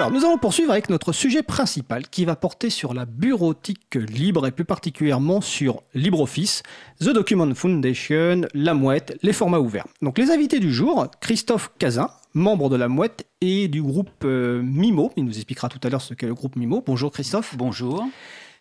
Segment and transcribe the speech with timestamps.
[0.00, 4.46] Alors, nous allons poursuivre avec notre sujet principal qui va porter sur la bureautique libre
[4.46, 6.62] et plus particulièrement sur LibreOffice,
[7.00, 9.86] The Document Foundation, La Mouette, les formats ouverts.
[10.00, 14.62] Donc, les invités du jour, Christophe Cazin, membre de La Mouette et du groupe euh,
[14.62, 15.12] Mimo.
[15.18, 16.82] Il nous expliquera tout à l'heure ce qu'est le groupe Mimo.
[16.86, 17.54] Bonjour Christophe.
[17.58, 18.08] Bonjour.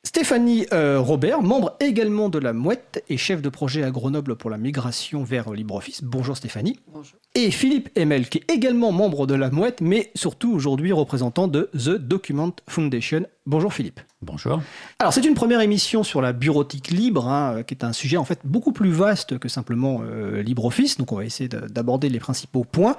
[0.03, 4.49] Stéphanie euh, Robert, membre également de la Mouette et chef de projet à Grenoble pour
[4.49, 6.03] la migration vers LibreOffice.
[6.03, 6.79] Bonjour Stéphanie.
[6.87, 7.17] Bonjour.
[7.35, 11.69] Et Philippe Emel, qui est également membre de la Mouette, mais surtout aujourd'hui représentant de
[11.73, 13.27] The Document Foundation.
[13.45, 13.99] Bonjour Philippe.
[14.23, 14.59] Bonjour.
[14.97, 18.25] Alors c'est une première émission sur la bureautique libre, hein, qui est un sujet en
[18.25, 20.97] fait beaucoup plus vaste que simplement euh, LibreOffice.
[20.97, 22.97] Donc on va essayer d'aborder les principaux points.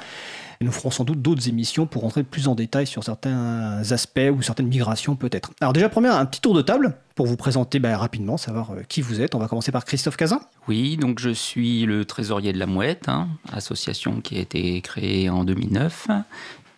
[0.60, 4.30] Et nous ferons sans doute d'autres émissions pour rentrer plus en détail sur certains aspects
[4.33, 5.51] ou certaines migrations peut-être.
[5.60, 8.80] Alors déjà, première, un petit tour de table pour vous présenter bah, rapidement, savoir euh,
[8.88, 9.34] qui vous êtes.
[9.34, 10.41] On va commencer par Christophe Cazin.
[10.69, 15.29] Oui, donc je suis le trésorier de la Mouette, hein, association qui a été créée
[15.29, 16.06] en 2009.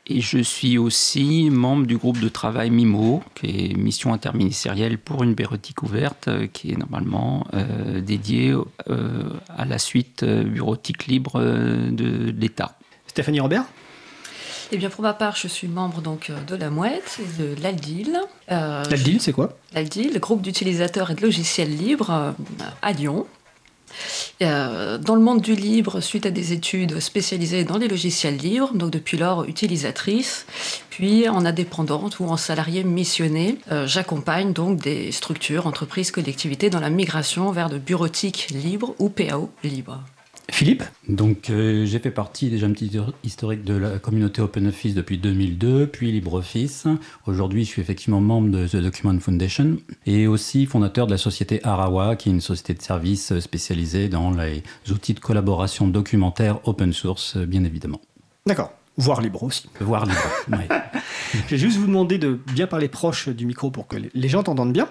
[0.09, 5.23] Et je suis aussi membre du groupe de travail MIMO, qui est Mission interministérielle pour
[5.23, 8.53] une bureautique ouverte, euh, qui est normalement euh, dédiée
[9.49, 12.77] à la suite bureautique libre de l'État.
[13.07, 13.67] Stéphanie Robert
[14.73, 17.63] eh bien, pour ma part, je suis membre donc euh, de la Mouette et de
[17.63, 18.19] l'Aldil.
[18.51, 19.57] Euh, L'Aldil, c'est quoi?
[19.75, 22.33] L'Aldil, groupe d'utilisateurs et de logiciels libres euh,
[22.81, 23.27] à Lyon.
[24.41, 28.91] dans le monde du libre, suite à des études spécialisées dans les logiciels libres, donc
[28.91, 30.47] depuis lors utilisatrice,
[30.89, 36.89] puis en indépendante ou en salarié missionné, j'accompagne donc des structures, entreprises, collectivités dans la
[36.89, 40.01] migration vers de bureautique libre ou PAO libre.
[40.51, 42.91] Philippe Donc euh, j'ai fait partie déjà un petit
[43.25, 46.87] historique de la communauté OpenOffice depuis 2002, puis LibreOffice.
[47.27, 51.61] Aujourd'hui je suis effectivement membre de The Document Foundation et aussi fondateur de la société
[51.65, 56.93] Arawa, qui est une société de services spécialisée dans les outils de collaboration documentaire open
[56.93, 58.01] source, bien évidemment.
[58.47, 58.73] D'accord.
[58.97, 59.69] Voire libre aussi.
[59.81, 60.69] Voire libre, oui.
[61.47, 64.43] Je vais juste vous demander de bien parler proche du micro pour que les gens
[64.43, 64.89] t'entendent bien.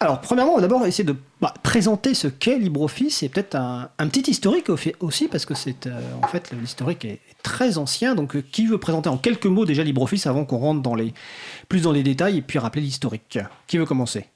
[0.00, 4.08] Alors, premièrement, on va d'abord essayer de bah, présenter ce qu'est LibreOffice et peut-être un,
[4.08, 4.66] petit historique
[5.00, 8.14] aussi, parce que c'est euh, en fait l'historique est très ancien.
[8.14, 11.14] Donc, euh, qui veut présenter en quelques mots déjà LibreOffice avant qu'on rentre dans les,
[11.68, 13.38] plus dans les détails et puis rappeler l'historique?
[13.66, 14.26] Qui veut commencer?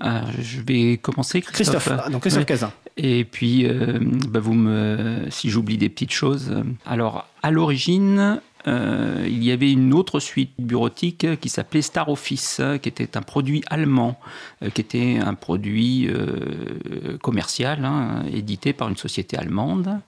[0.00, 1.84] Ah, je vais commencer, Christophe.
[1.84, 2.72] Christophe, ah, donc Christophe Cazin.
[2.96, 6.62] Et puis, euh, bah, vous me, si j'oublie des petites choses.
[6.86, 12.60] Alors, à l'origine, euh, il y avait une autre suite bureautique qui s'appelait Star Office,
[12.82, 14.18] qui était un produit allemand,
[14.62, 20.00] euh, qui était un produit euh, commercial, hein, édité par une société allemande.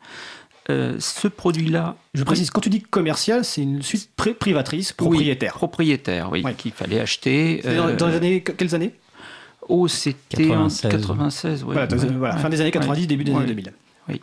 [0.68, 1.96] ce produit-là.
[2.14, 5.54] Je précise, quand tu dis commercial, c'est une suite privatrice, propriétaire.
[5.54, 7.62] propriétaire, oui, qu'il fallait acheter.
[7.98, 8.94] Dans, les années, quelles années?
[9.68, 11.88] Oh, c'était en 96, voilà,
[12.38, 13.72] fin des années 90, début des années 2000.
[14.08, 14.20] Oui.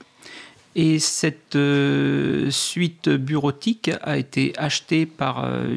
[0.82, 5.76] Et cette euh, suite bureautique a été achetée par euh,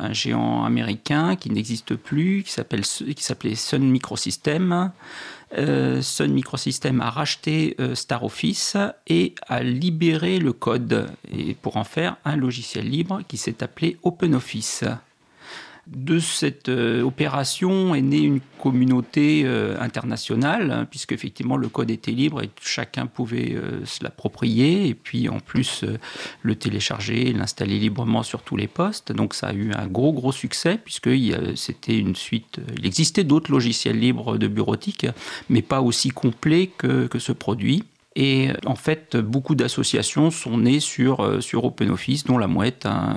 [0.00, 4.90] un géant américain qui n'existe plus, qui s'appelait Sun Microsystems.
[5.56, 8.76] Euh, Sun Microsystems a racheté Star Office
[9.06, 11.06] et a libéré le code
[11.62, 14.82] pour en faire un logiciel libre qui s'est appelé OpenOffice
[15.86, 21.90] de cette euh, opération est née une communauté euh, internationale, hein, puisque effectivement le code
[21.90, 25.84] était libre et chacun pouvait euh, se l'approprier, et puis en plus
[26.42, 29.12] le télécharger, l'installer librement sur tous les postes.
[29.12, 31.10] Donc ça a eu un gros gros succès, puisque
[31.54, 32.60] c'était une suite.
[32.76, 35.06] Il existait d'autres logiciels libres de bureautique,
[35.48, 37.84] mais pas aussi complets que ce produit.
[38.16, 43.16] Et en fait, beaucoup d'associations sont nées sur, euh, sur OpenOffice, dont la Mouette, hein,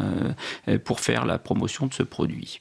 [0.68, 2.60] euh, pour faire la promotion de ce produit.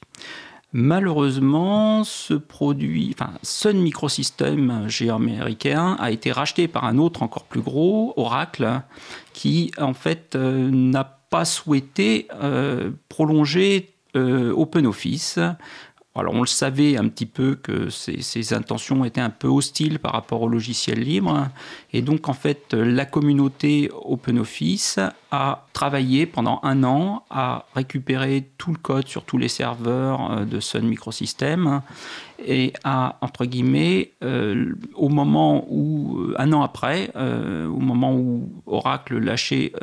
[0.71, 7.43] Malheureusement, ce produit, enfin, Sun Microsystems, géant américain, a été racheté par un autre encore
[7.43, 8.81] plus gros, Oracle,
[9.33, 12.27] qui en fait euh, n'a pas souhaité
[13.09, 15.39] prolonger OpenOffice
[16.15, 20.13] alors on le savait un petit peu que ces, intentions étaient un peu hostiles par
[20.13, 21.49] rapport au logiciel libre.
[21.93, 24.99] Et donc en fait la communauté OpenOffice
[25.31, 30.45] a travaillé pendant un an à récupérer tout le code sur tous les serveurs euh,
[30.45, 31.81] de Sun Microsystems
[32.43, 38.49] et à, entre guillemets, euh, au moment où, euh, un an après, au moment où
[38.65, 39.73] Oracle lâchait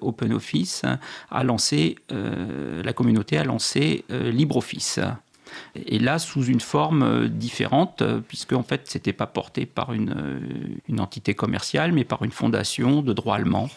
[0.00, 0.84] OpenOffice,
[1.30, 5.00] a lancé, la communauté a lancé LibreOffice.
[5.74, 9.92] Et là, sous une forme euh, différente, euh, puisque en fait, c'était pas porté par
[9.92, 10.40] une, euh,
[10.88, 13.68] une entité commerciale, mais par une fondation de droit allemand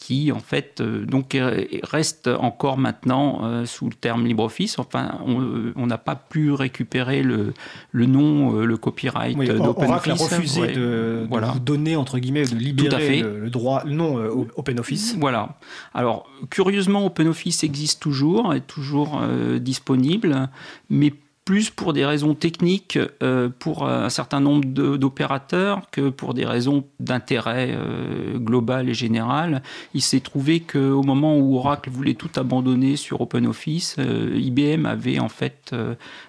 [0.00, 1.36] qui en fait donc
[1.84, 4.78] reste encore maintenant sous le terme LibreOffice.
[4.78, 7.52] Enfin, on n'a pas pu récupérer le,
[7.92, 9.88] le nom, le copyright oui, d'OpenOffice.
[9.88, 14.16] Oracle a refusé de, de donner entre guillemets, de libérer le, le, droit, le nom
[14.56, 15.16] OpenOffice.
[15.18, 15.58] Voilà.
[15.94, 19.20] Alors curieusement, OpenOffice existe toujours, est toujours
[19.60, 20.48] disponible,
[20.88, 21.12] mais
[21.50, 26.84] plus pour des raisons techniques euh, pour un certain nombre d'opérateurs que pour des raisons
[27.00, 29.60] d'intérêt euh, global et général.
[29.92, 35.18] Il s'est trouvé qu'au moment où Oracle voulait tout abandonner sur OpenOffice, euh, IBM avait
[35.18, 35.74] en fait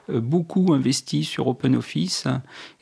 [0.10, 2.28] beaucoup investi sur OpenOffice.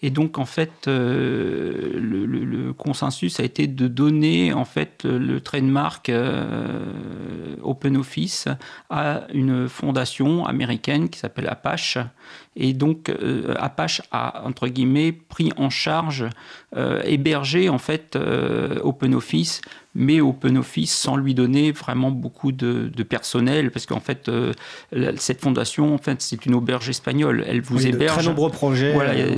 [0.01, 6.09] Et donc, en fait, le, le, consensus a été de donner en fait le trademark
[7.61, 8.47] OpenOffice
[8.89, 11.97] à une fondation américaine qui s'appelle Apache
[12.55, 16.25] et donc, euh, Apache a, entre guillemets, pris en charge,
[16.75, 19.61] euh, hébergé en fait euh, OpenOffice
[19.95, 24.53] mais OpenOffice sans lui donner vraiment beaucoup de, personnel, parce qu'en fait, euh,
[25.17, 27.43] cette fondation, en fait, c'est une auberge espagnole.
[27.47, 28.17] Elle vous héberge.
[28.17, 28.93] De très nombreux projets.
[28.93, 29.35] Voilà, euh,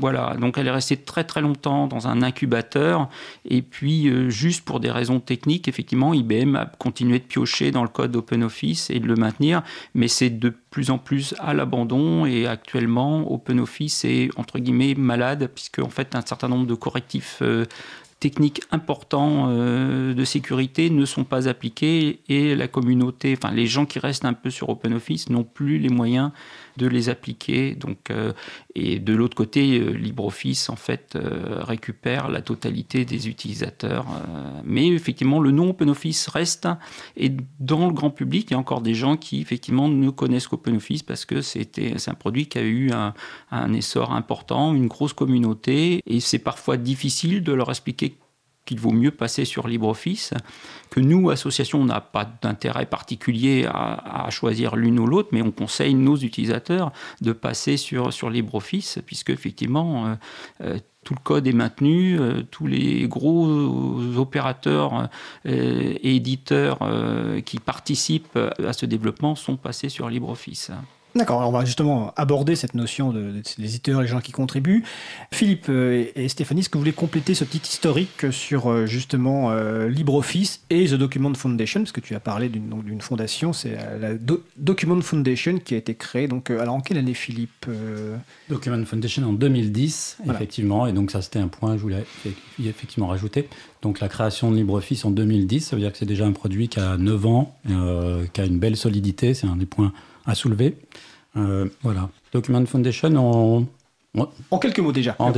[0.00, 3.08] voilà, donc elle est restée très très longtemps dans un incubateur,
[3.44, 7.82] et puis euh, juste pour des raisons techniques, effectivement, IBM a continué de piocher dans
[7.82, 9.62] le code OpenOffice et de le maintenir,
[9.94, 15.50] mais c'est de plus en plus à l'abandon, et actuellement, OpenOffice est entre guillemets malade,
[15.52, 17.42] puisque en fait, un certain nombre de correctifs
[18.22, 23.84] techniques importants euh, de sécurité ne sont pas appliqués et la communauté, enfin les gens
[23.84, 26.30] qui restent un peu sur OpenOffice n'ont plus les moyens
[26.76, 27.74] de les appliquer.
[27.74, 28.32] Donc, euh,
[28.74, 31.18] et de l'autre côté, euh, LibreOffice en fait
[31.60, 34.06] récupère la totalité des utilisateurs.
[34.64, 36.68] mais effectivement, le nom OpenOffice reste
[37.16, 37.30] et
[37.60, 41.02] dans le grand public, il y a encore des gens qui effectivement ne connaissent qu'OpenOffice
[41.02, 42.90] parce que c'était c'est un produit qui a eu
[43.50, 48.16] un essor important, une grosse communauté et c'est parfois difficile de leur expliquer
[48.64, 50.34] qu'il vaut mieux passer sur LibreOffice,
[50.90, 55.50] que nous, association, on n'a pas d'intérêt particulier à, choisir l'une ou l'autre, mais on
[55.50, 60.14] conseille nos utilisateurs de passer sur, sur LibreOffice, puisque effectivement, euh,
[60.62, 63.46] euh, tout le code est maintenu, euh, tous les gros
[64.16, 65.08] opérateurs
[65.44, 66.78] et éditeurs
[67.44, 70.70] qui participent à ce développement sont passés sur LibreOffice.
[71.14, 74.82] D'accord, on va justement aborder cette notion de, des éditeurs, les gens qui contribuent.
[75.30, 79.50] Philippe euh, et Stéphanie, est-ce que vous voulez compléter ce petit historique sur euh, justement
[79.50, 81.80] euh, LibreOffice et The Document Foundation?
[81.80, 84.14] Parce que tu as parlé d'une fondation, c'est la
[84.56, 86.28] Document Foundation qui a été créée.
[86.28, 87.66] Donc, alors en quelle année, Philippe
[88.48, 90.86] Document Foundation en 2010, effectivement.
[90.86, 92.04] Et donc, ça, c'était un point que je voulais
[92.64, 93.48] effectivement rajouter.
[93.82, 96.68] Donc, la création de LibreOffice en 2010, ça veut dire que c'est déjà un produit
[96.68, 97.54] qui a 9 ans,
[98.32, 99.34] qui a une belle solidité.
[99.34, 99.92] C'est un des points
[100.26, 100.76] à soulever.
[101.36, 102.08] Euh, voilà.
[102.32, 103.66] Document Foundation, en,
[104.50, 105.16] en quelques mots déjà.
[105.18, 105.32] En,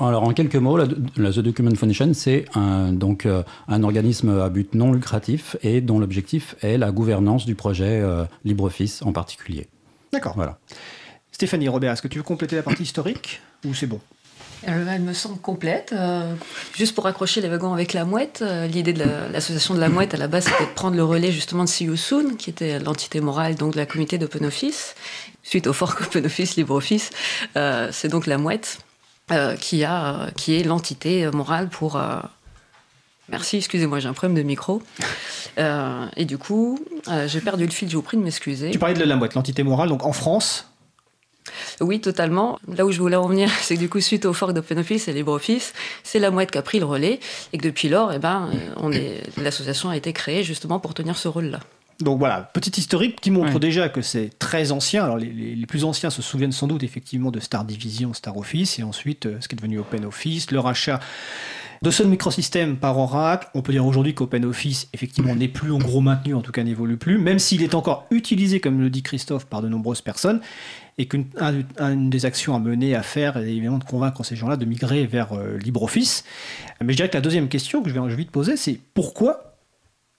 [0.00, 4.48] alors en quelques mots, la, The Document Foundation, c'est un, donc euh, un organisme à
[4.48, 9.68] but non lucratif et dont l'objectif est la gouvernance du projet euh, LibreOffice en particulier.
[10.12, 10.32] D'accord.
[10.36, 10.58] Voilà.
[11.32, 14.00] Stéphanie Robert, est-ce que tu veux compléter la partie historique ou c'est bon?
[14.66, 15.92] Elle me semble complète.
[15.92, 16.34] Euh,
[16.74, 20.14] juste pour accrocher les wagons avec la mouette, euh, l'idée de l'association de la mouette
[20.14, 22.78] à la base c'était de prendre le relais justement de See You Soon, qui était
[22.78, 24.94] l'entité morale donc de la communauté d'OpenOffice.
[25.42, 27.10] Suite au fork OpenOffice, LibreOffice,
[27.56, 28.80] euh, c'est donc la mouette
[29.60, 32.02] qui, a, qui est l'entité morale pour.
[33.28, 34.82] Merci, excusez-moi, j'ai un problème de micro.
[35.56, 36.84] et du coup,
[37.26, 38.72] j'ai perdu le fil, je vous prie de m'excuser.
[38.72, 40.69] Tu parlais de la mouette, l'entité morale, donc en France,
[41.80, 42.58] oui, totalement.
[42.68, 45.12] Là où je voulais en venir, c'est que du coup, suite au fork d'OpenOffice et
[45.12, 45.72] LibreOffice,
[46.02, 47.20] c'est la mouette qui a pris le relais
[47.52, 51.16] et que depuis lors, eh ben, on est, l'association a été créée justement pour tenir
[51.16, 51.60] ce rôle-là.
[52.00, 55.04] Donc voilà, petit historique qui montre déjà que c'est très ancien.
[55.04, 58.82] Alors les, plus anciens se souviennent sans doute effectivement de Star Division, Star Office, et
[58.82, 61.00] ensuite euh, ce qui est devenu OpenOffice, le rachat
[61.82, 63.48] de Sun Microsystem par Oracle.
[63.54, 66.96] On peut dire aujourd'hui qu'OpenOffice effectivement n'est plus en gros maintenu, en tout cas n'évolue
[66.96, 70.40] plus, même s'il est encore utilisé, comme le dit Christophe, par de nombreuses personnes
[71.00, 71.24] et qu'une
[72.10, 75.32] des actions à mener, à faire, est évidemment de convaincre ces gens-là de migrer vers
[75.32, 76.24] euh, LibreOffice.
[76.84, 79.56] Mais je dirais que la deuxième question que je vais envie de poser, c'est pourquoi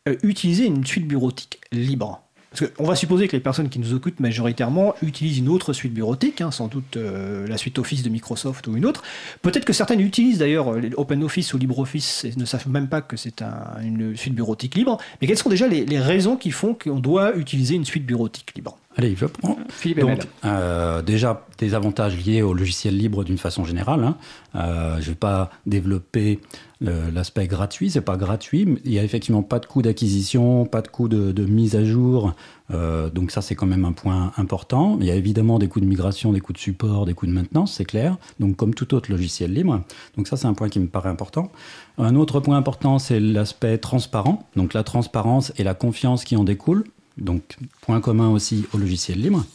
[0.10, 2.24] euh, utiliser une suite bureautique libre?
[2.50, 5.94] Parce qu'on va supposer que les personnes qui nous occupent majoritairement utilisent une autre suite
[5.94, 9.04] bureautique, hein, sans doute euh, la suite Office de Microsoft ou une autre.
[9.44, 13.44] Peut-être que certaines utilisent d'ailleurs OpenOffice ou LibreOffice et ne savent même pas que c'est
[13.84, 14.98] une suite bureautique libre.
[15.22, 18.80] Mais quelles sont déjà les raisons qui font qu'on doit utiliser une suite bureautique libre?
[18.98, 19.58] Allez, je prends.
[19.70, 20.26] Philippe Donc, Hamel.
[20.44, 24.04] euh, déjà, des avantages liés au logiciel libre d'une façon générale.
[24.04, 24.18] hein.
[24.56, 26.40] Euh, je ne vais pas développer
[26.82, 28.66] l'aspect gratuit, c'est pas gratuit.
[28.66, 31.76] mais Il n'y a effectivement pas de coût d'acquisition, pas de coût de, de mise
[31.76, 32.34] à jour.
[32.72, 34.98] Euh, donc ça, c'est quand même un point important.
[35.00, 37.32] Il y a évidemment des coûts de migration, des coûts de support, des coûts de
[37.32, 38.18] maintenance, c'est clair.
[38.40, 39.82] Donc comme tout autre logiciel libre.
[40.18, 41.52] Donc ça, c'est un point qui me paraît important.
[41.98, 44.50] Un autre point important, c'est l'aspect transparent.
[44.56, 46.84] Donc la transparence et la confiance qui en découlent.
[47.18, 49.46] Donc point commun aussi au logiciel libre.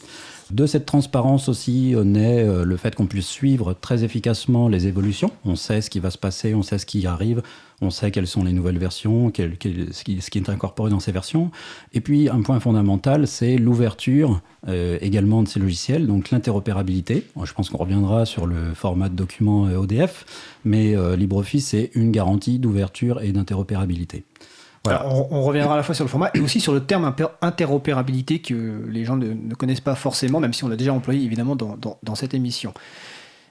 [0.50, 5.32] De cette transparence aussi naît euh, le fait qu'on puisse suivre très efficacement les évolutions.
[5.44, 7.42] On sait ce qui va se passer, on sait ce qui arrive,
[7.82, 11.50] on sait quelles sont les nouvelles versions, ce, qui, est incorporé dans ces versions.
[11.92, 17.24] Et puis un point fondamental, c'est l'ouverture euh, également de ces logiciels, donc l'interopérabilité.
[17.42, 20.24] Je pense qu'on reviendra sur le format de document euh, ODF,
[20.64, 24.24] mais euh, LibreOffice est une garantie d'ouverture et d'interopérabilité.
[24.86, 25.00] Voilà.
[25.00, 27.12] Alors, on, on reviendra à la fois sur le format et aussi sur le terme
[27.42, 31.22] interopérabilité que les gens ne, ne connaissent pas forcément, même si on l'a déjà employé
[31.24, 32.72] évidemment dans, dans- dans cette émission.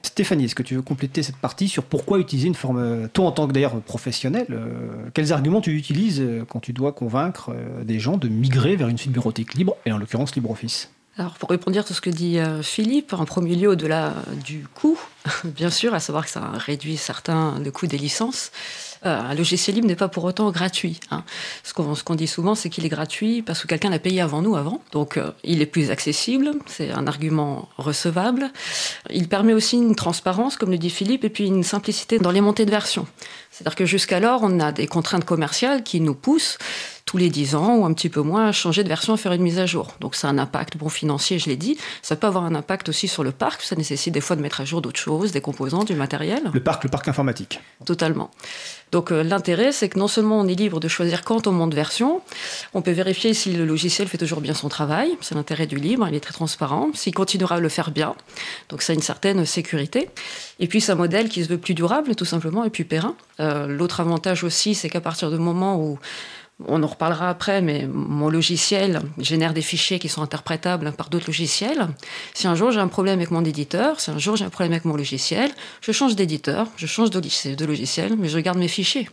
[0.04, 3.32] Stéphanie, est-ce que tu veux compléter cette partie sur pourquoi utiliser une forme, toi en
[3.32, 7.84] tant que d'ailleurs professionnel, euh, quels arguments tu utilises euh, quand tu dois convaincre euh,
[7.84, 10.92] des gens de migrer vers une suite bureautique libre, et en l'occurrence LibreOffice?
[11.18, 14.14] Alors, pour répondre à tout ce que dit euh, Philippe, en premier lieu, au-delà
[14.46, 15.00] du coût,
[15.46, 19.76] bien sûr, à savoir que ça réduit certains le coût des licences, euh, un logiciel
[19.76, 21.00] libre n'est pas pour autant gratuit.
[21.12, 21.24] hein.
[21.64, 24.22] Ce qu'on ce qu'on dit souvent, c'est qu'il est gratuit parce que quelqu'un l'a payé
[24.22, 24.82] avant nous, avant.
[24.92, 28.52] Donc, euh, il est plus accessible, c'est un argument recevable.
[29.10, 32.42] Il permet aussi une transparence, comme le dit Philippe, et puis une simplicité dans les
[32.42, 33.08] montées de version.
[33.56, 36.58] C'est-à-dire que jusqu'alors, on a des contraintes commerciales qui nous poussent
[37.06, 39.32] tous les 10 ans ou un petit peu moins à changer de version, à faire
[39.32, 39.94] une mise à jour.
[40.02, 41.78] Donc ça a un impact bon financier, je l'ai dit.
[42.02, 43.62] Ça peut avoir un impact aussi sur le parc.
[43.62, 46.42] Ça nécessite des fois de mettre à jour d'autres choses, des composants, du matériel.
[46.52, 47.62] Le parc, le parc informatique.
[47.86, 48.32] Totalement.
[48.92, 51.74] Donc euh, l'intérêt, c'est que non seulement on est libre de choisir quand on monte
[51.74, 52.22] version,
[52.74, 55.16] on peut vérifier si le logiciel fait toujours bien son travail.
[55.22, 56.90] C'est l'intérêt du libre, il est très transparent.
[56.94, 58.16] S'il continuera à le faire bien,
[58.70, 60.10] donc ça a une certaine sécurité.
[60.60, 63.16] Et puis c'est un modèle qui se veut plus durable, tout simplement, et plus périn.
[63.42, 66.00] Euh, L'autre avantage aussi, c'est qu'à partir du moment où
[66.66, 71.28] on en reparlera après, mais mon logiciel génère des fichiers qui sont interprétables par d'autres
[71.28, 71.88] logiciels.
[72.34, 74.72] Si un jour j'ai un problème avec mon éditeur, si un jour j'ai un problème
[74.72, 78.58] avec mon logiciel, je change d'éditeur, je change de logiciel- de logiciel, mais je garde
[78.58, 79.10] mes fichiers.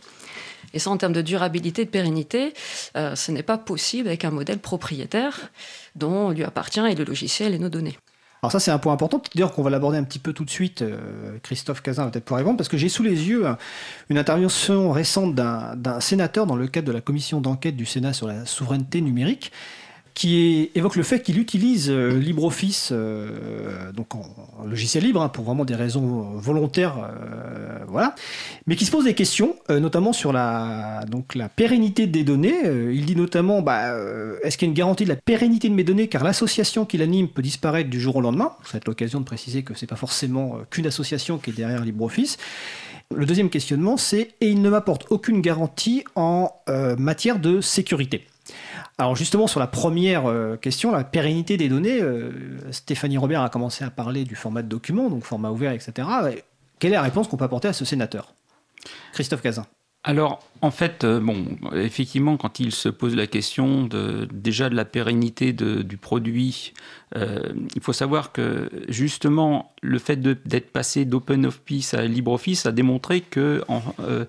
[0.73, 2.53] Et ça, en termes de durabilité, de pérennité,
[2.97, 5.51] euh, ce n'est pas possible avec un modèle propriétaire
[5.95, 7.97] dont lui appartient et le logiciel et nos données.
[8.43, 10.49] Alors ça c'est un point important, d'ailleurs qu'on va l'aborder un petit peu tout de
[10.49, 13.53] suite, euh, Christophe Cazin va peut-être pouvoir répondre, parce que j'ai sous les yeux euh,
[14.09, 18.11] une intervention récente d'un d'un sénateur dans le cadre de la commission d'enquête du Sénat
[18.11, 19.53] sur la souveraineté numérique,
[20.13, 24.23] qui évoque le fait qu'il utilise euh, LibreOffice, euh, donc en,
[24.65, 28.15] logiciel libre, hein, pour vraiment des raisons volontaires, euh, voilà,
[28.67, 31.01] mais qui se pose des questions, notamment sur la,
[31.55, 32.55] pérennité des données.
[32.91, 33.95] Il dit notamment, bah,
[34.43, 36.97] est-ce qu'il y a une garantie de la pérennité de mes données, car l'association qui
[36.97, 38.53] l'anime peut disparaître du jour au lendemain?
[38.63, 41.83] Ça va être l'occasion de préciser que c'est pas forcément qu'une association qui est derrière
[41.83, 42.37] LibreOffice.
[43.13, 46.51] Le deuxième questionnement, c'est et il ne m'apporte aucune garantie en
[46.97, 48.25] matière de sécurité.
[48.97, 52.31] Alors justement sur la première euh, question, la pérennité des données, euh,
[52.71, 56.07] Stéphanie Robert a commencé à parler du format de document, donc format ouvert, etc.
[56.79, 58.35] Quelle est la réponse qu'on peut apporter à ce sénateur?
[59.13, 59.65] Christophe Cazin.
[60.03, 63.89] Alors, en fait, euh, bon, effectivement, quand il se pose la question
[64.31, 66.71] déjà de la pérennité du produit,
[67.17, 67.41] euh,
[67.75, 73.61] il faut savoir que justement, le fait d'être passé d'OpenOffice à LibreOffice a démontré que,
[73.99, 74.25] euh,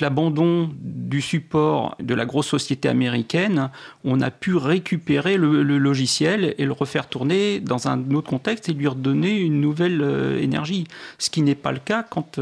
[0.00, 3.70] l'abandon du support de la grosse société américaine,
[4.04, 8.68] on a pu récupérer le, le logiciel et le refaire tourner dans un autre contexte
[8.68, 10.02] et lui redonner une nouvelle
[10.40, 10.84] énergie.
[11.18, 12.40] Ce qui n'est pas le cas quand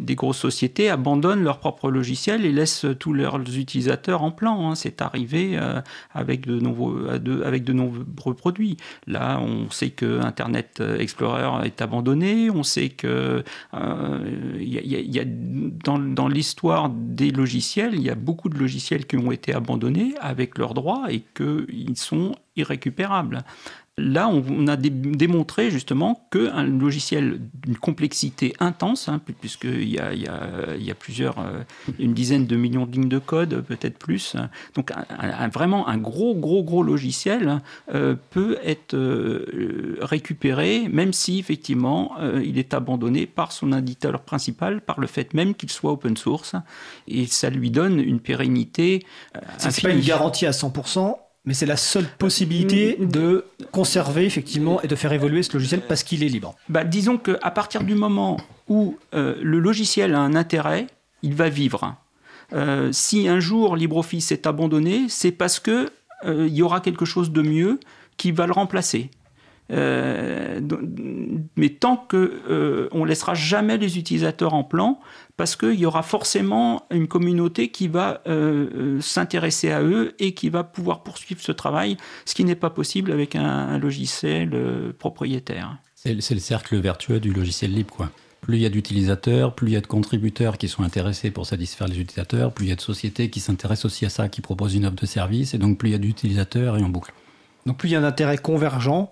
[0.00, 4.70] des grosses sociétés abandonnent leur propre logiciel et laissent tous leurs utilisateurs en plan.
[4.70, 4.74] hein.
[4.74, 5.80] C'est arrivé euh,
[6.12, 6.58] avec, de
[7.18, 8.76] de- avec de nombreux produits.
[9.06, 13.42] Là, on sait que Internet Explorer est abandonné, on sait que
[13.74, 19.16] euh, y a dans, dans l'histoire des logiciels, il y a beaucoup de logiciels qui
[19.16, 23.42] ont été abandonnés avec leurs droits et qu'ils sont irrécupérables.
[24.02, 29.98] Là, on, a dé- démontré justement qu'un logiciel d'une complexité intense, hein, pu- puisqu'il y
[29.98, 31.60] a, il y a- il y a plusieurs, euh,
[31.98, 34.48] une dizaine de millions de lignes de code, peut-être plus, hein.
[34.74, 37.60] donc un- un- un- vraiment un gros, gros, gros logiciel
[37.94, 44.80] euh, peut être euh, récupéré, même si effectivement il est abandonné par son éditeur principal,
[44.80, 46.54] par le fait même qu'il soit open source,
[47.08, 49.04] et ça lui donne une pérennité.
[49.36, 51.18] euh, C'est pas une garantie à 100%,
[51.50, 53.10] mais c'est la seule possibilité Mm, mm.
[53.10, 56.54] de conserver effectivement et de faire évoluer ce logiciel parce qu'il est libre.
[56.68, 58.36] Bah, disons qu'à partir du moment
[58.68, 60.86] où euh, le logiciel a un intérêt,
[61.22, 61.96] il va vivre.
[62.52, 65.90] Euh, si un jour LibreOffice est abandonné, c'est parce que
[66.26, 67.80] il y aura quelque chose de mieux
[68.18, 69.10] qui va le remplacer.
[69.70, 70.58] mais
[71.80, 75.00] tant que on laissera jamais les utilisateurs en plan,
[75.40, 78.20] parce qu'il y aura forcément une communauté qui va
[79.00, 83.10] s'intéresser à eux et qui va pouvoir poursuivre ce travail, ce qui n'est pas possible
[83.10, 84.50] avec un, logiciel
[84.98, 85.78] propriétaire.
[85.94, 88.10] C'est le cercle vertueux du logiciel libre, quoi.
[88.42, 91.46] Plus il y a d'utilisateurs, plus il y a de contributeurs qui sont intéressés pour
[91.46, 94.42] satisfaire les utilisateurs, plus il y a de sociétés qui s'intéressent aussi à ça, qui
[94.42, 97.14] proposent une offre de service, et donc plus il y a d'utilisateurs et en boucle.
[97.64, 99.10] Donc plus il y a un intérêt convergent,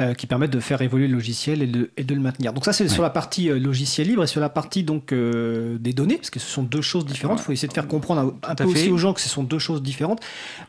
[0.00, 2.52] euh, qui permettent de faire évoluer le logiciel et de, et de le maintenir.
[2.52, 5.78] Donc ça, c'est sur la partie euh, logiciel libre et sur la partie donc euh,
[5.78, 7.38] des données, parce que ce sont deux choses différentes.
[7.38, 9.60] Il faut essayer de faire comprendre un, peu aussi aux gens que ce sont deux
[9.60, 10.20] choses différentes.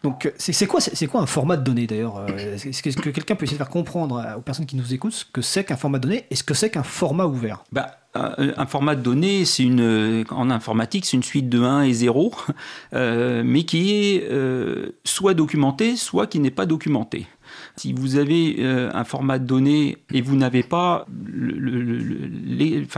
[0.03, 3.58] Donc c'est quoi, c'est quoi un format de données d'ailleurs Est-ce que, quelqu'un peut essayer
[3.58, 6.25] de faire comprendre aux personnes qui nous écoutent ce que c'est qu'un format de données
[6.29, 7.63] et ce que c'est qu'un format ouvert?
[7.72, 11.94] Bah, un format de données, c'est une, en informatique, c'est une suite de 1 et
[11.94, 12.32] 0,
[12.94, 14.29] mais qui est
[15.03, 17.25] soit documenté, soit qui n'est pas documenté.
[17.77, 21.05] Si vous avez euh, un format de données et vous n'avez pas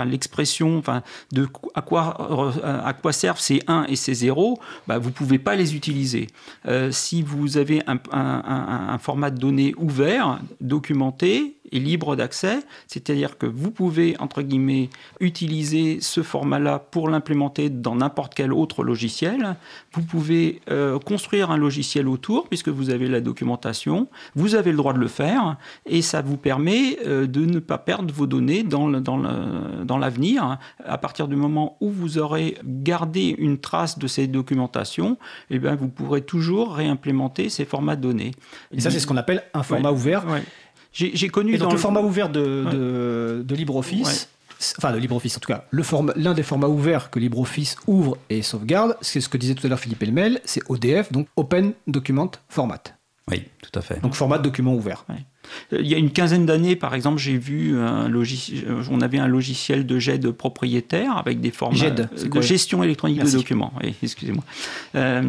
[0.05, 0.84] l'expression
[1.31, 5.39] de à quoi, à quoi servent ces 1 et ces 0, bah, vous ne pouvez
[5.39, 6.27] pas les utiliser.
[6.67, 13.38] Euh, si vous avez un, un format de données ouvert, documenté, est libre d'accès, c'est-à-dire
[13.38, 19.55] que vous pouvez, entre guillemets, utiliser ce format-là pour l'implémenter dans n'importe quel autre logiciel.
[19.93, 24.77] Vous pouvez euh, construire un logiciel autour, puisque vous avez la documentation, vous avez le
[24.77, 28.63] droit de le faire, et ça vous permet euh, de ne pas perdre vos données
[28.63, 30.57] dans, dans l'avenir.
[30.83, 35.17] à partir du moment où vous aurez gardé une trace de ces documentations,
[35.50, 38.31] eh bien, vous pourrez toujours réimplémenter ces formats de données.
[38.71, 40.25] Et ça, c'est ce qu'on appelle un format ouvert.
[40.98, 44.30] J'ai connu et donc le, format ouvert de, de, LibreOffice.
[44.80, 45.66] Enfin, de LibreOffice en tout cas.
[46.16, 49.70] L'un des formats ouverts que LibreOffice ouvre et sauvegarde, c'est ce que disait tout à
[49.70, 52.82] l'heure Philippe Elmel, c'est ODF, donc Open Document Format.
[53.30, 54.01] Oui, tout à fait.
[54.01, 55.06] Donc format de document ouvert.
[55.72, 59.18] Il y a une quinzaine d'années, par exemple, j'ai vu un logiciel, euh, on avait
[59.18, 63.74] un logiciel de GED propriétaire avec des formats GED, de gestion électronique de documents.
[64.04, 64.44] excusez-moi.
[64.96, 65.24] Euh,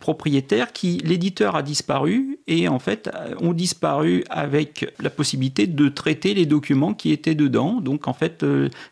[0.00, 6.34] propriétaire qui l'éditeur a disparu et en fait ont disparu avec la possibilité de traiter
[6.34, 7.80] les documents qui étaient dedans.
[7.80, 8.44] Donc en fait,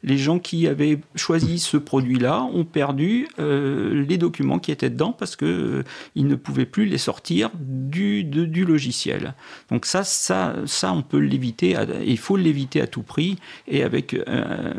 [0.02, 5.36] les gens qui avaient choisi ce produit-là ont perdu les documents qui étaient dedans parce
[5.36, 5.84] que
[6.14, 9.34] ils ne pouvaient plus les sortir du, du logiciel.
[9.70, 13.36] Donc ça, ça, ça, on peut l'éviter, il faut l'éviter à tout prix.
[13.66, 14.74] Et avec euh,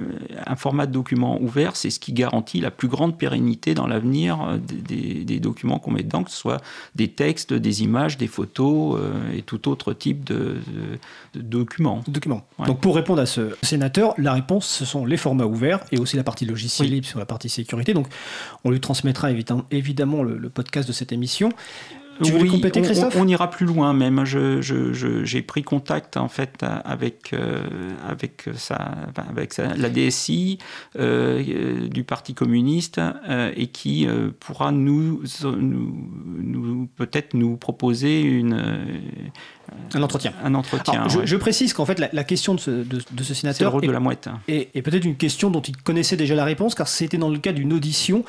[0.45, 4.41] un format de document ouvert, c'est ce qui garantit la plus grande pérennité dans l'avenir
[4.41, 6.61] euh, des, documents qu'on met dedans, que ce soit
[6.95, 10.57] des textes, des images, des photos euh, et tout autre type de,
[11.35, 12.03] documents.
[12.07, 12.45] documents.
[12.65, 16.17] Donc pour répondre à ce sénateur, la réponse, ce sont les formats ouverts et aussi
[16.17, 17.93] la partie logiciel libre sur la partie sécurité.
[17.93, 18.07] Donc
[18.63, 19.29] on lui transmettra
[19.71, 21.51] évidemment le podcast de cette émission.
[22.23, 24.25] Tu veux compléter, Christophe on, ira plus loin même.
[24.25, 27.63] J'ai je, pris contact en fait avec euh,
[28.07, 28.75] avec sa,
[29.29, 30.57] avec la DSI
[30.97, 34.07] euh, du Parti communiste euh, et qui
[34.39, 39.01] pourra nous, nous peut-être nous proposer une
[39.93, 40.33] un entretien.
[40.43, 41.07] Un entretien.
[41.07, 43.69] je, précise qu'en fait, la, question de ce, de, ce sénateur.
[43.69, 44.29] le rôle est, de la mouette.
[44.47, 47.51] Et, peut-être une question dont il connaissait déjà la réponse, car c'était dans le cas
[47.51, 48.23] d'une audition.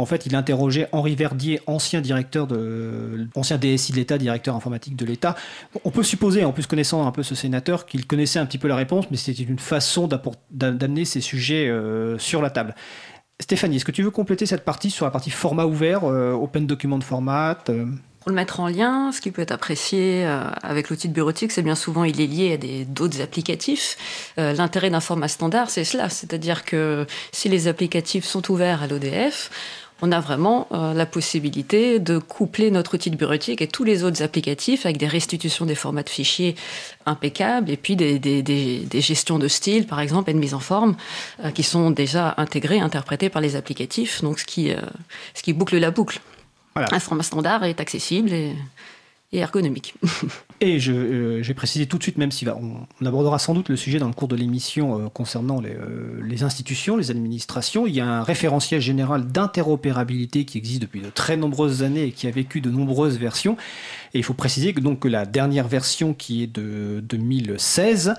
[0.00, 4.96] En fait, il interrogeait Henri Verdier, ancien directeur de, ancien DSI de l'État, directeur informatique
[4.96, 5.34] de l'État.
[5.84, 8.68] On peut supposer, en plus connaissant un peu ce sénateur, qu'il connaissait un petit peu
[8.68, 10.08] la réponse, mais c'était une façon
[10.50, 12.74] d'amener ces sujets euh, sur la table.
[13.40, 16.66] Stéphanie, est-ce que tu veux compléter cette partie sur la partie format ouvert, euh, Open
[16.66, 17.86] Document Format euh?
[18.20, 20.26] Pour le mettre en lien, ce qui peut être apprécié
[20.62, 23.96] avec l'outil de bureautique, c'est bien souvent il est lié à d'autres applicatifs.
[24.36, 29.50] L'intérêt d'un format standard, c'est cela, c'est-à-dire que si les applicatifs sont ouverts à l'ODF,
[30.02, 34.04] on a vraiment euh, la possibilité de coupler notre outil de bureautique et tous les
[34.04, 36.56] autres applicatifs avec des restitutions des formats de fichiers
[37.06, 40.96] impeccables et puis des, des, gestions de style, par exemple, et de mise en forme,
[41.54, 44.72] qui sont déjà intégrées, interprétées par les applicatifs, donc ce qui,
[45.34, 46.20] ce qui boucle la boucle.
[46.76, 48.54] Un format standard est accessible et,
[49.38, 49.94] ergonomique.
[50.60, 53.76] et je, euh, j'ai précisé tout de suite, même si on, abordera sans doute le
[53.76, 58.00] sujet dans le cours de l'émission euh, concernant euh, les, institutions, les administrations, il y
[58.00, 62.30] a un référentiel général d'interopérabilité qui existe depuis de très nombreuses années et qui a
[62.30, 63.56] vécu de nombreuses versions.
[64.14, 68.14] Et il faut préciser que, donc, que la dernière version qui est de 2016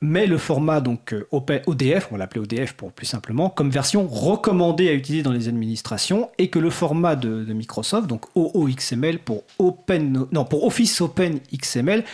[0.00, 4.06] mais le format donc euh, ODF, on va l'appeler ODF pour plus simplement, comme version
[4.06, 9.42] recommandée à utiliser dans les administrations, et que le format de, Microsoft, donc OOXML pour
[9.58, 12.04] Open, non pour Office Open XML,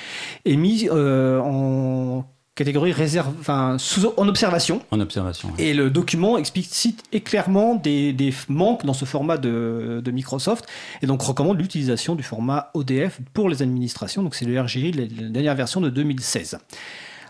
[0.44, 4.81] est mis euh, en catégorie réserve, enfin, sous, en observation.
[4.90, 5.51] En observation.
[5.59, 5.64] oui.
[5.64, 10.66] Et le document explicite et clairement des, des manques dans ce format de, de Microsoft
[11.03, 14.23] et donc recommande l'utilisation du format ODF pour les administrations.
[14.23, 16.59] Donc c'est le RGI, la, la dernière version de 2016.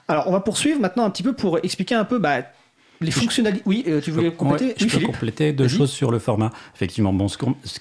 [0.08, 2.42] Alors on va poursuivre maintenant un petit peu pour expliquer un peu bah,
[3.00, 3.62] les fonctionnalités.
[3.66, 4.74] Oui, euh, tu voulais Ouais, compléter?
[4.76, 6.52] je peux compléter deux choses sur le format.
[6.74, 7.36] Effectivement, bon, ce,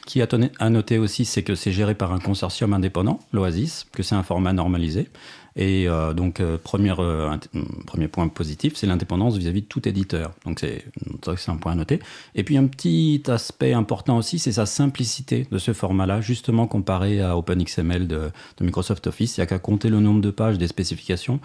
[0.06, 3.86] qui a tonné- à noter aussi, c'est que c'est géré par un consortium indépendant, l'Oasis,
[3.92, 5.10] que c'est un format normalisé.
[5.56, 9.88] Et euh, donc, euh, première, euh, hum, premier point positif, c'est l'indépendance vis-à-vis de tout
[9.88, 10.32] éditeur.
[10.46, 10.86] Donc, c'est
[11.24, 12.00] ça, c'est un point à noter.
[12.36, 17.22] Et puis, un petit aspect important aussi, c'est sa simplicité de ce format-là, justement comparé
[17.22, 19.38] à OpenXML de, de Microsoft Office.
[19.38, 21.40] Il n'y a qu'à compter le nombre de pages des spécifications.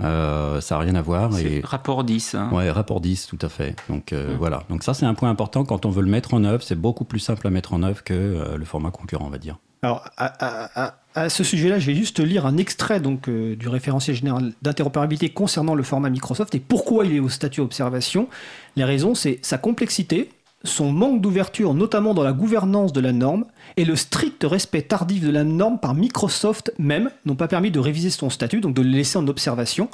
[0.00, 1.38] Euh, ça n'a rien à voir.
[1.38, 2.34] Et rapport 10.
[2.34, 2.50] hein.
[2.52, 3.76] Ouais, rapport 10, tout à fait.
[3.88, 4.38] Donc euh, Mm.
[4.38, 4.62] voilà.
[4.70, 6.62] Donc ça, c'est un point important quand on veut le mettre en œuvre.
[6.62, 9.38] C'est beaucoup plus simple à mettre en œuvre que euh, le format concurrent, on va
[9.38, 9.58] dire.
[9.82, 13.68] Alors, à, à- à- à ce sujet-là, je vais juste lire un extrait euh, du
[13.68, 18.28] référentiel général d'interopérabilité concernant le format Microsoft et pourquoi il est au statut observation.
[18.76, 20.30] Les raisons, c'est sa complexité,
[20.64, 23.44] son manque d'ouverture, notamment dans la gouvernance de la norme,
[23.76, 27.78] et le strict respect tardif de la norme par Microsoft même, n'ont pas permis de
[27.78, 29.88] réviser son statut, donc de le laisser en observation.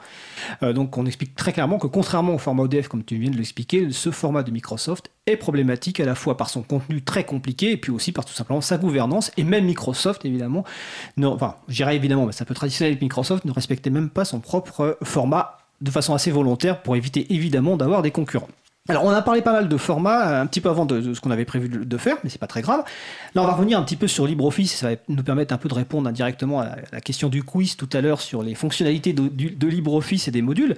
[0.62, 3.36] Euh, donc on explique très clairement que contrairement au format ODF, comme tu viens de
[3.36, 7.72] l'expliquer, ce format de Microsoft est problématique à la fois par son contenu très compliqué
[7.72, 9.30] et puis aussi par tout simplement sa gouvernance.
[9.36, 10.64] Et même Microsoft, évidemment,
[11.16, 14.24] ne, enfin, je dirais évidemment, mais c'est un peu traditionnel Microsoft, ne respectait même pas
[14.24, 18.48] son propre format de façon assez volontaire pour éviter évidemment d'avoir des concurrents.
[18.90, 21.20] Alors, on a parlé pas mal de formats euh, un petit peu avant de, ce
[21.20, 22.84] qu'on avait prévu de, faire, mais c'est pas très grave.
[23.34, 25.68] Là, on va revenir un petit peu sur LibreOffice, ça va nous permettre un peu
[25.68, 29.66] de répondre indirectement à la, question du quiz tout à l'heure sur les fonctionnalités de,
[29.66, 30.74] LibreOffice et des modules.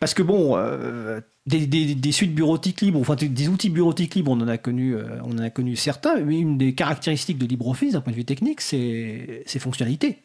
[0.00, 4.40] Parce que bon, euh, des, suites bureautiques libres, enfin des, des outils bureautiques libres, on
[4.40, 6.16] en a connu, euh, on en a connu certains.
[6.20, 10.24] Mais une des caractéristiques de LibreOffice, d'un point de vue technique, c'est ses fonctionnalités.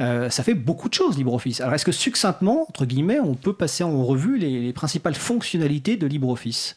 [0.00, 1.60] Euh, ça fait beaucoup de choses LibreOffice.
[1.60, 5.96] Alors est-ce que succinctement, entre guillemets, on peut passer en revue les, les principales fonctionnalités
[5.96, 6.76] de LibreOffice?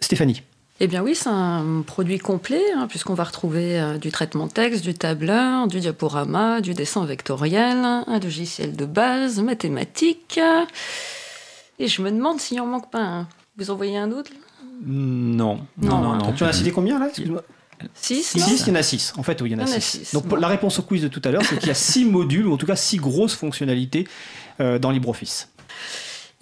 [0.00, 0.42] Stéphanie.
[0.82, 4.52] Eh bien oui, c'est un produit complet, hein, puisqu'on va retrouver euh, du traitement de
[4.52, 10.40] texte, du tableur, du diaporama, du dessin vectoriel, un logiciel de base, mathématiques.
[11.78, 13.28] Et je me demande s'il en manque pas un.
[13.58, 14.30] Vous en voyez un autre?
[14.82, 16.16] Non, Non, non, non.
[16.16, 16.32] non.
[16.32, 17.08] Tu en as cité combien là?
[17.08, 17.42] Excuse-moi.
[18.66, 19.12] Il y en a six.
[19.16, 20.12] En fait, oui, il y en a.
[20.12, 20.36] Donc Bon.
[20.36, 22.54] la réponse au quiz de tout à l'heure, c'est qu'il y a six modules, ou
[22.54, 24.06] en tout cas six grosses fonctionnalités
[24.60, 25.48] euh, dans LibreOffice.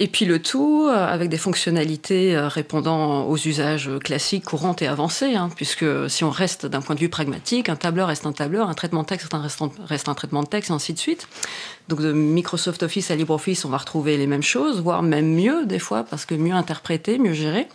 [0.01, 4.87] Et puis le tout euh, avec des fonctionnalités euh, répondant aux usages classiques, courants et
[4.87, 8.33] avancés, hein, puisque si on reste d'un point de vue pragmatique, un tableur reste un
[8.33, 9.29] tableur, un traitement de texte
[9.87, 11.27] reste un traitement de texte, et ainsi de suite.
[11.89, 15.67] Donc de Microsoft Office à LibreOffice, on va retrouver les mêmes choses, voire même mieux
[15.67, 17.67] des fois, parce que mieux interprété, mieux géré.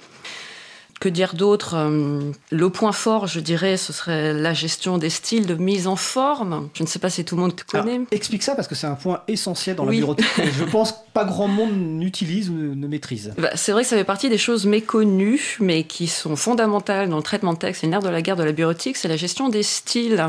[1.04, 5.46] Que dire d'autre Euh, Le point fort, je dirais, ce serait la gestion des styles
[5.46, 6.70] de mise en forme.
[6.74, 8.00] Je ne sais pas si tout le monde Alors, connaît.
[8.12, 9.98] explique ça parce que c'est un point essentiel dans la Oui.
[9.98, 13.34] bureautique que je pense que pas grand monde n'utilise ou ne, maîtrise.
[13.38, 17.18] Bah, c'est vrai que ça fait partie des choses méconnues, mais qui sont fondamentales dans
[17.18, 19.50] le traitement de texte et nerf de la guerre de la bureautique, c'est la gestion
[19.50, 20.26] des styles.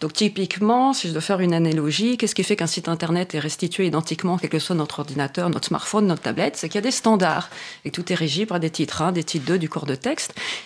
[0.00, 3.40] Donc typiquement, si je dois faire une analogie, qu'est-ce qui fait qu'un site internet est
[3.40, 6.56] restitué identiquement, quel que soit notre ordinateur, notre smartphone, notre tablette?
[6.56, 7.50] C'est qu'il y a des standards
[7.84, 10.11] et tout est régi par des titres 1, des titres 2 du corps de texte.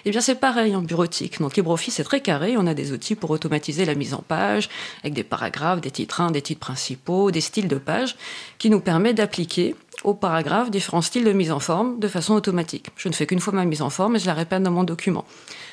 [0.05, 1.41] Et bien c'est pareil en bureautique.
[1.41, 4.69] Donc LibreOffice est très carré, on a des outils pour automatiser la mise en page
[5.03, 8.17] avec des paragraphes, des titres 1, des titres principaux, des styles de page
[8.59, 12.89] qui nous permet d'appliquer au paragraphe différents styles de mise en forme de façon automatique.
[12.97, 14.85] Je ne fais qu'une fois ma mise en forme et je la répète dans mon
[14.85, 15.25] document.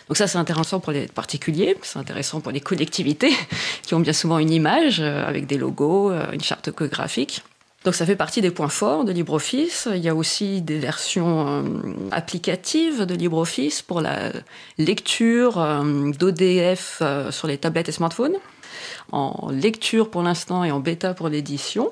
[0.07, 3.33] Donc ça, c'est intéressant pour les particuliers, c'est intéressant pour les collectivités
[3.83, 7.43] qui ont bien souvent une image euh, avec des logos, euh, une charte graphique.
[7.83, 9.89] Donc ça fait partie des points forts de LibreOffice.
[9.91, 11.63] Il y a aussi des versions euh,
[12.11, 14.31] applicatives de LibreOffice pour la
[14.77, 18.37] lecture euh, d'ODF euh, sur les tablettes et smartphones,
[19.11, 21.91] en lecture pour l'instant et en bêta pour l'édition.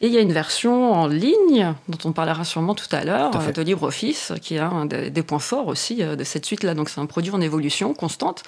[0.00, 3.30] Et il y a une version en ligne, dont on parlera sûrement tout à l'heure,
[3.30, 6.74] de LibreOffice, qui est un des, des points forts aussi de cette suite-là.
[6.74, 8.42] Donc c'est un produit en évolution constante,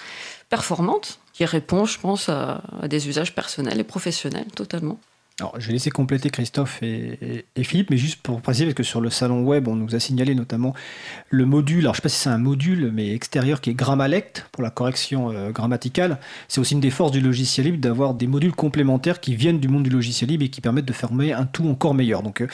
[0.48, 4.98] performante, qui répond, je pense, à, à des usages personnels et professionnels totalement.
[5.40, 9.00] Alors, je vais laisser compléter Christophe et, Philippe, mais juste pour préciser, parce que sur
[9.00, 10.74] le salon web, on nous a signalé notamment
[11.28, 13.74] le module, alors je ne sais pas si c'est un module, mais extérieur, qui est
[13.74, 16.18] Grammalect, pour la correction euh, grammaticale.
[16.46, 19.66] C'est aussi une des forces du logiciel libre d'avoir des modules complémentaires qui viennent du
[19.66, 22.22] monde du logiciel libre et qui permettent de former un tout encore meilleur.
[22.22, 22.46] Donc, euh,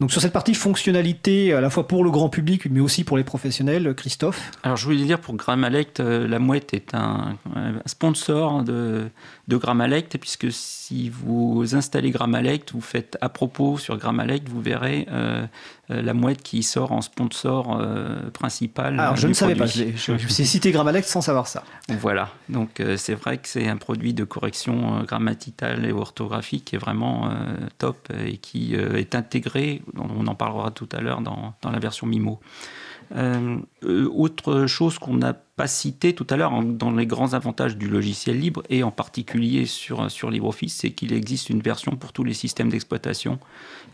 [0.00, 3.16] donc sur cette partie fonctionnalité, à la fois pour le grand public, mais aussi pour
[3.16, 4.50] les professionnels, Christophe?
[4.64, 7.36] Alors, je voulais dire pour Grammalect, euh, la mouette est un
[7.86, 9.08] sponsor de,
[9.48, 15.06] de Grammalect, puisque si vous installez Grammalect, vous faites à propos sur Grammalect, vous verrez
[15.10, 15.46] euh,
[15.90, 18.98] euh, la mouette qui sort en sponsor euh, principal.
[18.98, 21.62] Alors, je ne savais pas, je, je, je sais citer Grammalect sans savoir ça.
[22.00, 26.76] Voilà, donc euh, c'est vrai que c'est un produit de correction grammaticale et orthographique qui
[26.76, 27.30] est vraiment
[27.78, 32.06] top et qui est intégré on en parlera tout à l'heure dans, dans, la version
[32.06, 32.40] MIMO.
[33.14, 37.88] Euh, autre chose qu'on n'a pas cité tout à l'heure dans les grands avantages du
[37.88, 42.24] logiciel libre et en particulier sur, sur LibreOffice, c'est qu'il existe une version pour tous
[42.24, 43.38] les systèmes d'exploitation.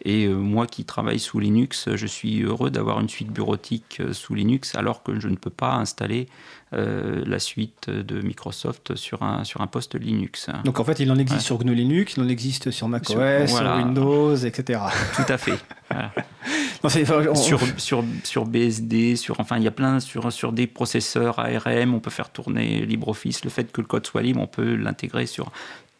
[0.04, 4.12] Et euh, moi qui travaille sous Linux, je suis heureux d'avoir une suite bureautique euh,
[4.12, 6.26] sous Linux alors que je ne peux pas installer
[6.72, 10.48] euh, la suite de Microsoft sur un, sur un poste Linux.
[10.64, 13.58] Donc en fait, il en existe sur GNU Linux, il en existe sur macOS, sur,
[13.58, 14.80] sur Windows, etc.
[15.14, 15.58] Tout à fait.
[17.34, 21.94] sur, sur, sur, BSD, sur, enfin, il y a plein sur, sur des processeurs ARM,
[21.94, 23.44] on peut faire tourner LibreOffice.
[23.44, 25.52] Le fait que le code soit libre, on peut l'intégrer sur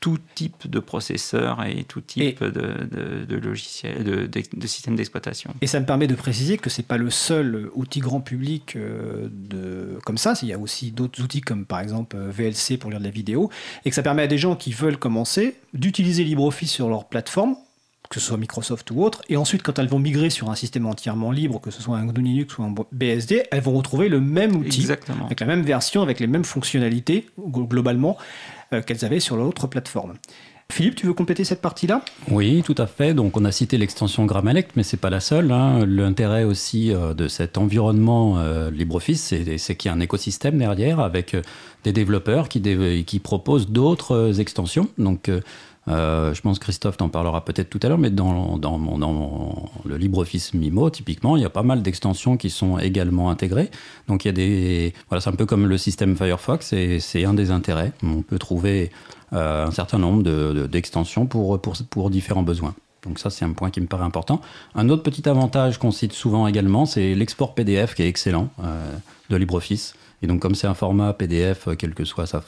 [0.03, 5.55] tout type de processeur et tout type de, de, logiciel, de, d'exploitation.
[5.61, 9.29] Et ça me permet de préciser que c'est pas le seul outil grand public euh,
[9.31, 10.35] de, comme ça.
[10.43, 13.11] Il y a aussi d'autres outils comme par exemple euh, VLC pour lire de la
[13.11, 13.49] vidéo
[13.85, 17.55] et que ça permet à des gens qui veulent commencer d'utiliser LibreOffice sur leur plateforme
[18.13, 20.85] que ce soit Microsoft ou autre, et ensuite quand elles vont migrer sur un système
[20.85, 24.21] entièrement libre, que ce soit un GNU Linux ou un BSD, elles vont retrouver le
[24.21, 24.87] même outil,
[25.25, 28.19] avec la même version, avec les mêmes fonctionnalités globalement
[28.75, 30.15] euh, qu'elles avaient sur l'autre plateforme.
[30.71, 32.03] Philippe, tu veux compléter cette partie-là?
[32.31, 33.13] Oui, tout à fait.
[33.13, 35.53] Donc, on a cité l'extension Grammalect, mais c'est pas la seule.
[35.53, 35.85] Hein.
[35.87, 41.01] L'intérêt aussi euh, de cet environnement euh, LibreOffice, c'est qu'il y a un écosystème derrière
[41.01, 41.37] avec
[41.85, 42.63] des développeurs qui,
[43.05, 44.89] qui proposent d'autres extensions.
[44.97, 45.41] Donc, euh,
[45.87, 50.91] je pense Christophe t'en parlera peut-être tout à l'heure, mais dans, dans, le LibreOffice Mimo,
[50.91, 53.71] typiquement, il y a pas mal d'extensions qui sont également intégrées.
[54.09, 57.25] Donc il y a des, voilà, c'est un peu comme le système Firefox, et c'est
[57.25, 57.93] un des intérêts.
[58.03, 58.91] On peut trouver
[59.33, 60.23] euh, un certain nombre
[60.67, 62.75] d'extensions de, pour, pour, pour différents besoins.
[63.03, 64.41] Donc ça, c'est un point qui me paraît important.
[64.75, 68.93] Un autre petit avantage qu'on cite souvent également, c'est l'export PDF qui est excellent euh,
[69.31, 69.95] de LibreOffice.
[70.23, 72.43] Et donc, comme c'est un format PDF, euh, quelle que soit sa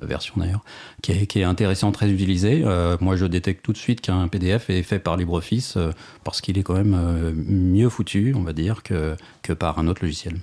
[0.00, 0.64] version d'ailleurs,
[1.02, 4.82] qui est, intéressant, très utilisé, euh, moi je détecte tout de suite qu'un PDF est
[4.82, 5.90] fait par LibreOffice euh,
[6.24, 9.16] parce qu'il est quand même mieux foutu, on va dire, que,
[9.58, 10.38] par un autre logiciel.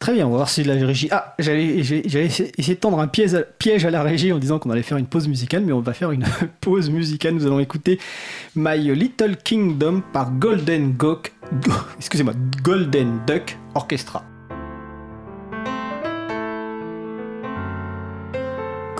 [0.00, 1.08] Très bien, on va voir si la régie.
[1.10, 4.70] Ah, j'allais essayer de tendre un piège à, piège à la régie en disant qu'on
[4.70, 6.24] allait faire une pause musicale, mais on va faire une
[6.60, 7.34] pause musicale.
[7.34, 7.98] Nous allons écouter
[8.56, 11.32] My Little Kingdom par Golden Gok.
[11.98, 14.29] Excusez-moi, Golden Duck Orchestra.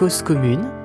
[0.00, 0.79] Cause commune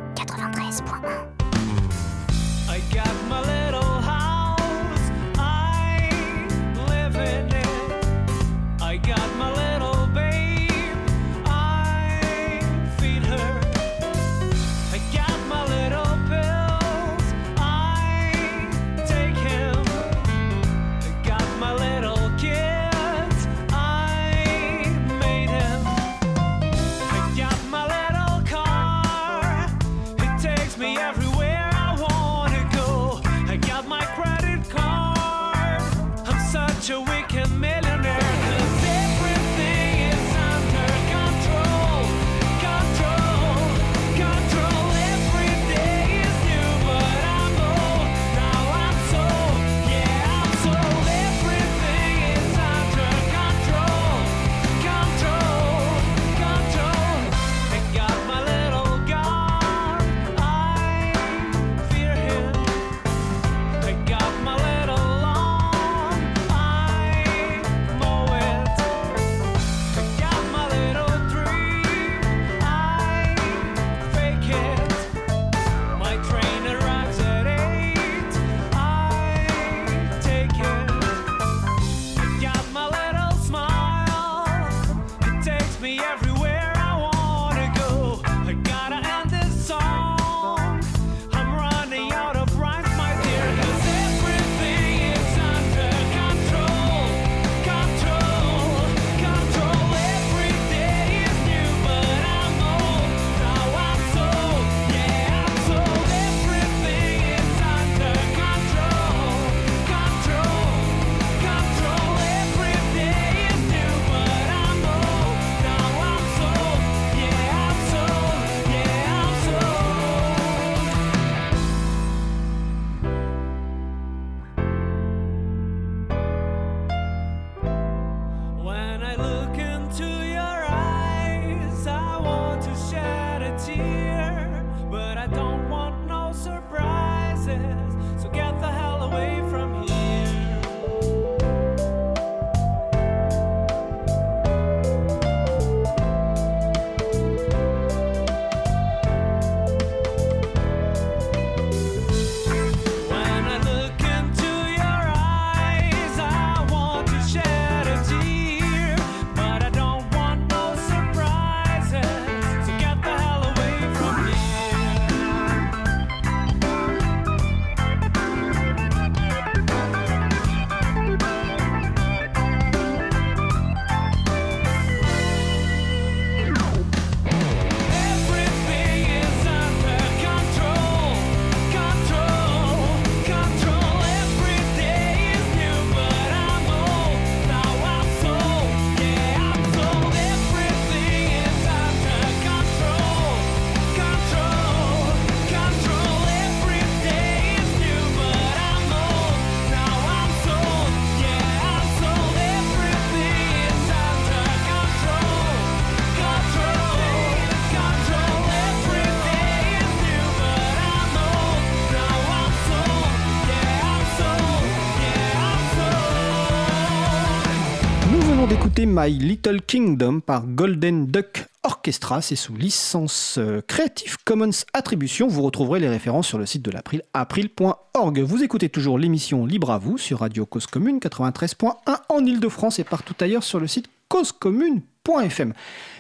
[218.86, 222.22] My Little Kingdom par Golden Duck Orchestra.
[222.22, 225.28] C'est sous licence euh, Creative Commons Attribution.
[225.28, 228.20] Vous retrouverez les références sur le site de l'April, april.org.
[228.20, 231.74] Vous écoutez toujours l'émission Libre à vous sur Radio Cause Commune 93.1
[232.10, 235.54] en Ile-de-France et partout ailleurs sur le site causecommune.fm.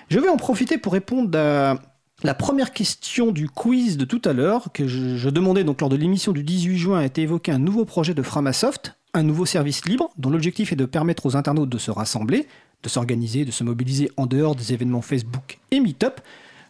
[0.09, 1.79] Je vais en profiter pour répondre à
[2.23, 5.89] la première question du quiz de tout à l'heure, que je, je demandais donc lors
[5.89, 9.45] de l'émission du 18 juin, a été évoqué un nouveau projet de Framasoft, un nouveau
[9.45, 12.47] service libre dont l'objectif est de permettre aux internautes de se rassembler,
[12.85, 16.21] de s'organiser, de se mobiliser en dehors des événements Facebook et Meetup.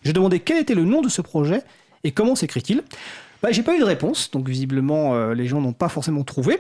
[0.04, 1.62] Je demandais quel était le nom de ce projet
[2.04, 2.84] et comment s'écrit-il.
[3.44, 6.60] Bah, j'ai pas eu de réponse, donc visiblement euh, les gens n'ont pas forcément trouvé.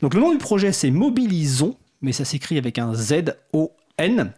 [0.00, 4.32] Donc le nom du projet c'est Mobilisons, mais ça s'écrit avec un Z-O-N.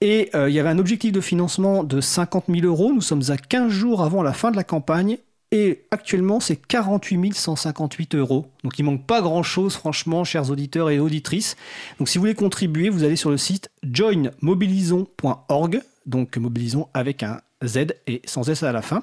[0.00, 2.92] Et euh, il y avait un objectif de financement de 50 000 euros.
[2.92, 5.18] Nous sommes à 15 jours avant la fin de la campagne.
[5.52, 8.46] Et actuellement, c'est 48 158 euros.
[8.64, 11.56] Donc il manque pas grand-chose, franchement, chers auditeurs et auditrices.
[11.98, 15.80] Donc si vous voulez contribuer, vous allez sur le site joinmobilisons.org.
[16.06, 19.02] Donc mobilisons avec un Z et sans S à la fin.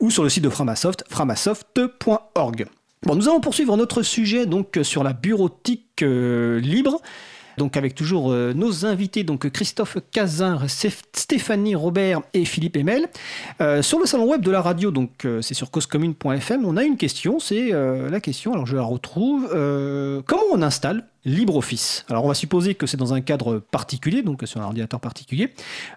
[0.00, 2.66] Ou sur le site de Framasoft, framasoft.org.
[3.04, 7.00] Bon, nous allons poursuivre notre sujet donc sur la bureautique euh, libre
[7.58, 10.58] donc avec toujours euh, nos invités, donc Christophe Cazin,
[11.12, 13.08] Stéphanie Robert et Philippe Emel.
[13.60, 16.84] Euh, sur le salon web de la radio, donc euh, c'est sur causecommune.fm, on a
[16.84, 19.48] une question, c'est la question, alors je la retrouve,
[20.26, 22.04] comment on installe LibreOffice.
[22.08, 25.52] Alors on va supposer que c'est dans un cadre particulier, donc sur un ordinateur particulier.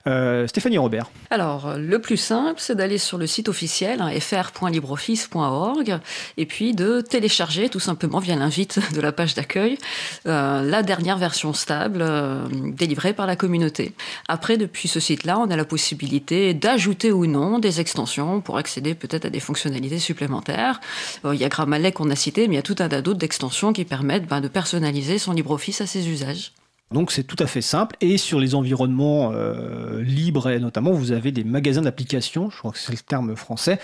[0.07, 1.09] Euh, Stéphanie Robert.
[1.29, 5.99] Alors le plus simple, c'est d'aller sur le site officiel hein, fr.libreoffice.org
[6.37, 9.77] et puis de télécharger tout simplement via l'invite de la page d'accueil
[10.25, 13.93] euh, la dernière version stable euh, délivrée par la communauté.
[14.27, 18.95] Après, depuis ce site-là, on a la possibilité d'ajouter ou non des extensions pour accéder
[18.95, 20.79] peut-être à des fonctionnalités supplémentaires.
[21.25, 23.19] il y a Grammarly qu'on a cité, mais il y a tout un tas d'autres
[23.19, 26.53] d'extensions qui permettent ben, de personnaliser son LibreOffice à ses usages.
[26.91, 27.95] Donc c'est tout à fait simple.
[28.01, 32.79] Et sur les environnements euh, libres, notamment, vous avez des magasins d'applications, je crois que
[32.79, 33.79] c'est le terme français,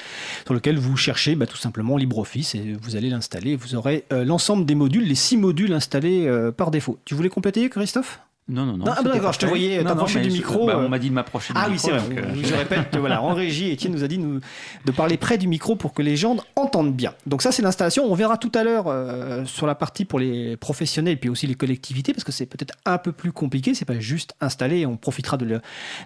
[0.46, 3.56] sur lequel vous cherchez bah, tout simplement LibreOffice et vous allez l'installer.
[3.56, 7.00] Vous aurez euh, l'ensemble des modules, les six modules installés euh, par défaut.
[7.06, 8.20] Tu voulais compléter, Christophe?
[8.50, 8.86] Non, non, non.
[8.88, 10.68] Ah, d'accord, je te voyais t'approcher du micro.
[10.68, 11.90] Bah, on m'a dit de m'approcher du ah, micro.
[11.92, 12.44] Ah oui, c'est vrai.
[12.44, 14.40] je répète que voilà, en régie, Étienne nous a dit nous,
[14.86, 17.14] de parler près du micro pour que les gens entendent bien.
[17.26, 18.06] Donc ça, c'est l'installation.
[18.06, 21.46] On verra tout à l'heure euh, sur la partie pour les professionnels et puis aussi
[21.46, 23.74] les collectivités, parce que c'est peut-être un peu plus compliqué.
[23.74, 24.86] C'est pas juste installer.
[24.86, 25.60] On profitera de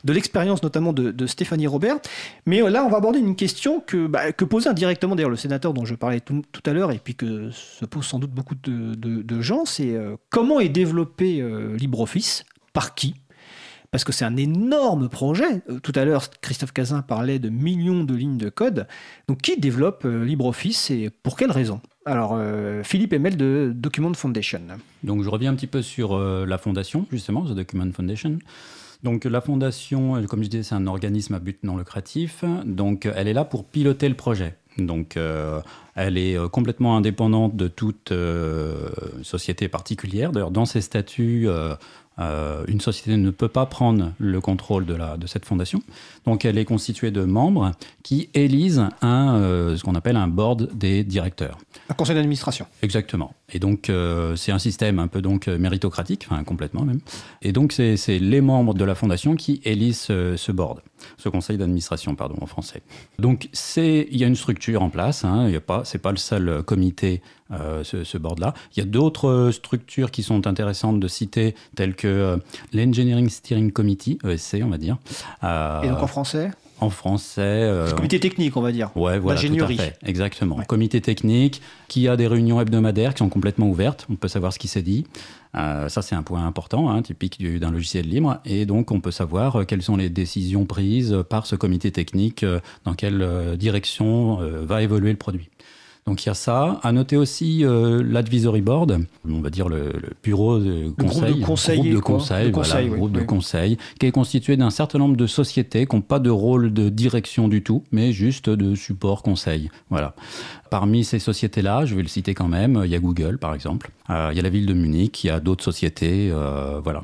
[0.05, 1.97] l'expérience notamment de, Stéphanie Robert.
[2.47, 5.73] Mais là, on va aborder une question que, bah, que posait indirectement d'ailleurs le sénateur
[5.73, 9.41] dont je parlais tout, à l'heure et puis que se posent sans doute beaucoup de,
[9.41, 9.65] gens.
[9.65, 12.30] C'est euh, comment est développé euh, LibreOffice?
[12.73, 13.15] Par qui?
[13.91, 15.61] Parce que c'est un énorme projet.
[15.69, 18.87] Euh, tout à l'heure, Christophe Cazin parlait de millions de lignes de code.
[19.27, 24.13] Donc, qui développe euh, LibreOffice et pour quelles raisons Alors, euh, Philippe Emel de Document
[24.13, 24.61] Foundation.
[25.03, 28.39] Donc, je reviens un petit peu sur la fondation, justement, The Document Foundation.
[29.03, 32.45] Donc la fondation, comme je disais, c'est un organisme à but non lucratif.
[32.65, 34.57] Donc elle est là pour piloter le projet.
[34.77, 35.17] Donc
[35.95, 38.13] elle est complètement indépendante de toute
[39.23, 40.31] société particulière.
[40.31, 41.47] D'ailleurs, dans ses statuts,
[42.67, 45.81] une société ne peut pas prendre le contrôle de, la, de cette fondation.
[46.25, 47.71] Donc elle est constituée de membres
[48.03, 51.57] qui élisent un, euh, ce qu'on appelle un board des directeurs.
[51.89, 52.65] Un conseil d'administration.
[52.81, 53.33] Exactement.
[53.51, 56.99] Et donc euh, c'est un système un peu donc méritocratique, enfin complètement même.
[57.41, 60.81] Et donc c'est les membres de la fondation qui élisent ce, board,
[61.17, 62.81] ce conseil d'administration pardon en français.
[63.19, 65.25] Donc il y a une structure en place.
[65.25, 67.21] Hein, y a pas le seul comité
[67.53, 68.53] euh, ce, board-là.
[68.75, 72.37] Il y a d'autres euh, structures qui sont intéressantes de citer, telles que euh,
[72.71, 74.97] l'Engineering Steering Committee, ESC, on va dire.
[75.43, 76.51] Et donc en français?
[76.81, 77.71] En français.
[77.95, 78.91] comité technique, on va dire.
[78.95, 79.97] Ouais, voilà, tout à fait.
[80.05, 80.57] Exactement.
[80.67, 84.05] Comité technique qui a des réunions hebdomadaires qui sont complètement ouvertes.
[84.09, 85.05] On peut savoir ce qui s'est dit.
[85.53, 88.39] ça, c'est un point important, hein, typique d'un logiciel libre.
[88.45, 92.45] Et donc, on peut savoir quelles sont les décisions prises par ce comité technique,
[92.83, 95.49] dans quelle direction va évoluer le produit.
[96.07, 96.79] Donc il y a ça.
[96.81, 98.99] À noter aussi euh, l'advisory board,
[99.29, 99.93] on va dire le,
[100.23, 102.51] bureau de conseil, groupe de conseil,
[102.89, 106.29] groupe de conseil, qui est constitué d'un certain nombre de sociétés qui n'ont pas de
[106.29, 109.69] rôle de direction du tout, mais juste de support conseil.
[109.89, 110.15] Voilà.
[110.71, 113.91] Parmi ces sociétés-là, je vais le citer quand même, il y a Google par exemple,
[114.09, 117.03] euh, il y a la ville de Munich, il y a d'autres sociétés, euh, voilà.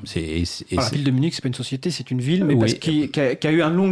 [0.71, 3.51] La ville de Munich, c'est pas une société, c'est une ville, mais parce qui, a,
[3.51, 3.91] eu un long,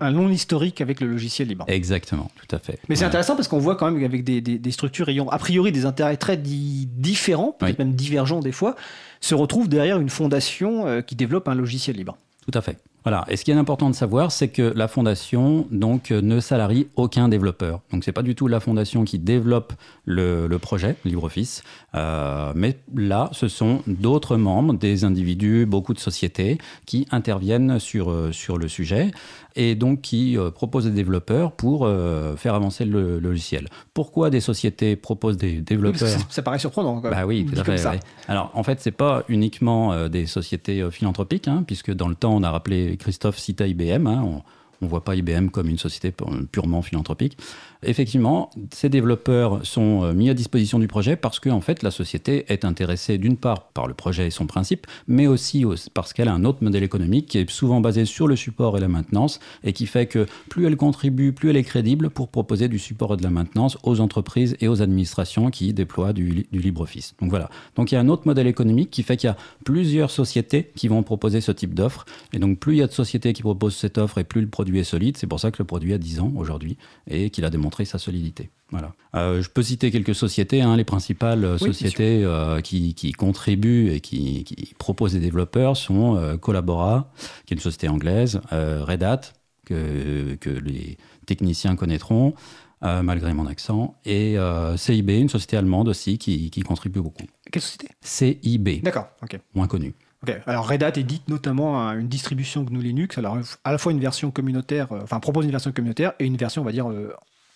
[0.00, 1.64] un long historique avec le logiciel libre.
[1.68, 2.80] Exactement, tout à fait.
[2.88, 5.86] Mais c'est intéressant parce qu'on voit quand même avec des, structures ayant a priori des
[5.86, 8.74] intérêts très différents, peut-être même divergents des fois,
[9.20, 12.16] se retrouvent derrière une fondation euh, qui développe un logiciel libre.
[12.50, 12.78] Tout à fait.
[13.04, 13.24] Voilà.
[13.28, 17.28] Et ce qui est important de savoir, c'est que la fondation donc ne salarie aucun
[17.28, 17.80] développeur.
[17.92, 19.72] Donc c'est pas du tout la fondation qui développe
[20.04, 21.62] le, le projet LibreOffice,
[21.94, 28.10] euh, mais là, ce sont d'autres membres, des individus, beaucoup de sociétés qui interviennent sur
[28.10, 29.10] euh, sur le sujet
[29.56, 33.68] et donc qui euh, proposent des développeurs pour euh, faire avancer le, logiciel.
[33.94, 37.00] Pourquoi des sociétés proposent des développeurs ça, ça, paraît surprenant.
[37.00, 37.10] Quoi.
[37.10, 38.00] Bah oui, tout à fait.
[38.28, 42.14] Alors en fait, c'est pas uniquement euh, des sociétés euh, philanthropiques, hein, puisque dans le
[42.14, 44.06] temps, on a rappelé Christophe cita IBM.
[44.06, 44.42] Hein, on,
[44.82, 46.12] on ne voit pas IBM comme une société
[46.50, 47.38] purement philanthropique.
[47.84, 51.90] Effectivement, ces développeurs sont euh, mis à disposition du projet parce que en fait, la
[51.90, 56.28] société est intéressée d'une part par le projet et son principe, mais aussi parce qu'elle
[56.28, 59.40] a un autre modèle économique qui est souvent basé sur le support et la maintenance
[59.64, 63.14] et qui fait que plus elle contribue, plus elle est crédible pour proposer du support
[63.14, 67.14] et de la maintenance aux entreprises et aux administrations qui déploient du, du LibreOffice.
[67.20, 67.50] Donc voilà.
[67.74, 70.70] Donc il y a un autre modèle économique qui fait qu'il y a plusieurs sociétés
[70.76, 72.04] qui vont proposer ce type d'offre.
[72.32, 74.46] Et donc plus il y a de sociétés qui proposent cette offre et plus le
[74.46, 75.16] produit est solide.
[75.16, 76.76] C'est pour ça que le produit a 10 ans aujourd'hui
[77.10, 78.50] et qu'il a démontré sa solidité.
[78.70, 78.92] Voilà.
[79.14, 83.90] Euh, je peux citer quelques sociétés, hein, les principales oui, sociétés euh, qui, qui, contribuent
[83.90, 87.10] et qui, qui, proposent des développeurs sont euh, Collabora,
[87.46, 89.20] qui est une société anglaise, euh, Red Hat,
[89.66, 90.96] que, que, les
[91.26, 92.34] techniciens connaîtront,
[92.82, 94.36] euh, malgré mon accent, et
[94.76, 97.24] CIB, une société allemande aussi qui, contribue beaucoup.
[97.50, 97.88] Quelle société?
[98.00, 98.82] CIB.
[98.82, 99.38] D'accord, ok.
[99.54, 99.94] Moins connue.
[100.22, 100.38] Okay.
[100.46, 104.30] Alors Red Hat édite notamment une distribution GNU Linux, alors à la fois une version
[104.30, 106.86] communautaire, enfin propose une version communautaire et une version, on va dire,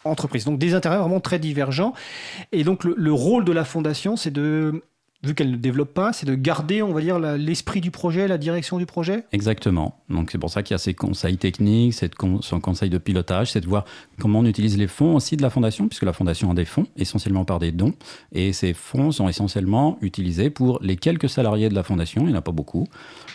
[0.04, 0.44] entreprise.
[0.44, 1.92] Donc des intérêts vraiment très divergents.
[2.52, 4.82] Et donc le, le rôle de la fondation, c'est de
[5.22, 8.38] vu qu'elle ne développe pas, c'est de garder, on va dire, l'esprit du projet, la
[8.38, 10.00] direction du projet Exactement.
[10.08, 13.52] Donc c'est pour ça qu'il y a ces conseils techniques, cette son conseil de pilotage,
[13.52, 13.84] c'est de voir
[14.20, 16.86] comment on utilise les fonds aussi de la fondation, puisque la fondation a des fonds,
[16.96, 17.94] essentiellement par des dons,
[18.32, 22.34] et ces fonds sont essentiellement utilisés pour les quelques salariés de la fondation, il n'y
[22.34, 22.86] en a pas beaucoup,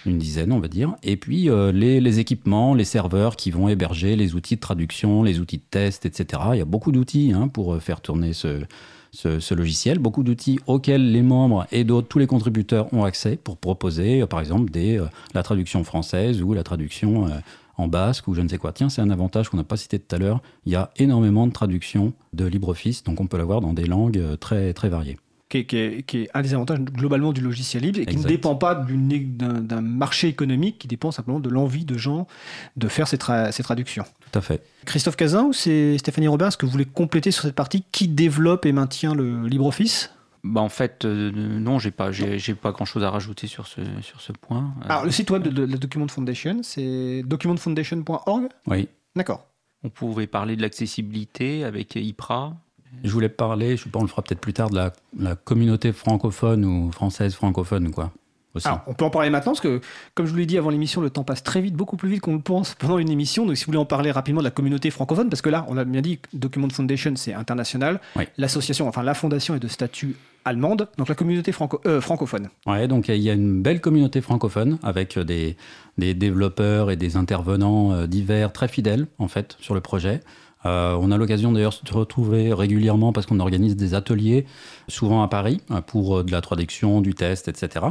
[0.05, 3.69] une dizaine on va dire, et puis euh, les, les, équipements, les serveurs qui vont
[3.69, 6.41] héberger les outils de traduction, les outils de test, etc.
[6.53, 8.61] Il y a beaucoup d'outils hein, pour faire tourner ce
[9.11, 13.57] ce, logiciel, beaucoup d'outils auxquels les membres et d'autres, tous les contributeurs ont accès pour
[13.57, 17.31] proposer, euh, par exemple, euh, la traduction française ou la traduction euh,
[17.77, 18.71] en basque ou je ne sais quoi.
[18.71, 20.41] Tiens, c'est un avantage qu'on n'a pas cité tout à l'heure.
[20.65, 24.37] Il y a énormément de traductions de LibreOffice, donc on peut l'avoir dans des langues
[24.39, 25.17] très, très variées
[25.51, 28.13] qui est, qui, est, qui est, un des avantages globalement du logiciel libre et qui
[28.13, 28.29] exact.
[28.29, 32.25] ne dépend pas d'un marché économique, qui dépend simplement de l'envie de gens
[32.77, 34.05] de faire ces, tra ces, traductions.
[34.31, 34.63] Tout à fait.
[34.85, 38.07] Christophe Cazin ou c'est Stéphanie Robert, est-ce que vous voulez compléter sur cette partie qui
[38.07, 40.11] développe et maintient le LibreOffice?
[40.43, 43.81] Bah en fait, euh, non, j'ai pas, j'ai pas grand chose à rajouter sur ce,
[44.01, 44.73] sur ce point.
[44.85, 48.87] Alors, le site web de, de la Document Foundation, c'est documentfoundation.org Oui.
[49.15, 49.45] D'accord.
[49.83, 52.55] On pouvait parler de l'accessibilité avec IPRA.
[53.03, 55.35] Je voulais parler, je sais pas, on le fera peut-être plus tard, de la, la,
[55.35, 58.11] communauté francophone ou française francophone, quoi.
[58.53, 58.67] Aussi.
[58.67, 59.79] Alors, on peut en parler maintenant parce que,
[60.13, 62.19] comme je vous l'ai dit avant l'émission, le temps passe très vite, beaucoup plus vite
[62.19, 63.45] qu'on le pense pendant une émission.
[63.45, 65.77] Donc, si vous voulez en parler rapidement de la communauté francophone, parce que là, on
[65.77, 68.01] a bien dit, Document Foundation, c'est international.
[68.17, 68.25] Oui.
[68.37, 72.49] L'association, enfin la fondation est de statut allemande, donc la communauté franco euh, francophone.
[72.65, 75.55] Ouais, donc il y a une belle communauté francophone avec des,
[75.97, 80.21] des développeurs et des intervenants euh, divers très fidèles en fait sur le projet.
[80.65, 84.45] Euh, on a l'occasion d'ailleurs de se retrouver régulièrement parce qu'on organise des ateliers,
[84.87, 87.85] souvent à Paris, pour euh, de la traduction, du test, etc.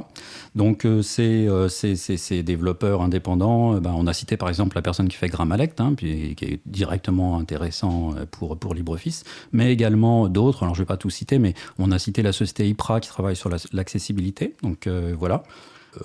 [0.55, 5.09] Donc euh, ces, ces, ces, développeurs indépendants, ben, on a cité par exemple la personne
[5.09, 10.63] qui fait Grammalect, hein, puis, qui est directement intéressant pour, pour LibreOffice, mais également d'autres,
[10.63, 13.09] alors je ne vais pas tout citer, mais on a cité la société IPRA qui
[13.09, 15.43] travaille sur l'accessibilité, la, donc euh, voilà.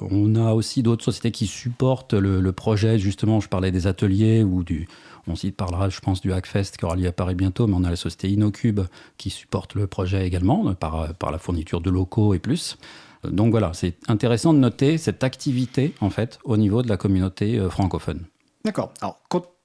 [0.01, 4.41] On a aussi d'autres sociétés qui supportent le, le, projet, justement, je parlais des ateliers
[4.41, 4.87] ou du,
[5.27, 7.83] on s'y parlera, je pense, du Hackfest qui aura lieu à Paris bientôt, mais on
[7.83, 8.81] a la société Inocube
[9.17, 12.77] qui supporte le projet également par, par la fourniture de locaux et plus.
[13.23, 17.59] Donc voilà, c'est intéressant de noter cette activité, en fait, au niveau de la communauté
[17.69, 18.25] francophone.
[18.63, 18.93] D'accord.
[19.01, 19.19] Alors,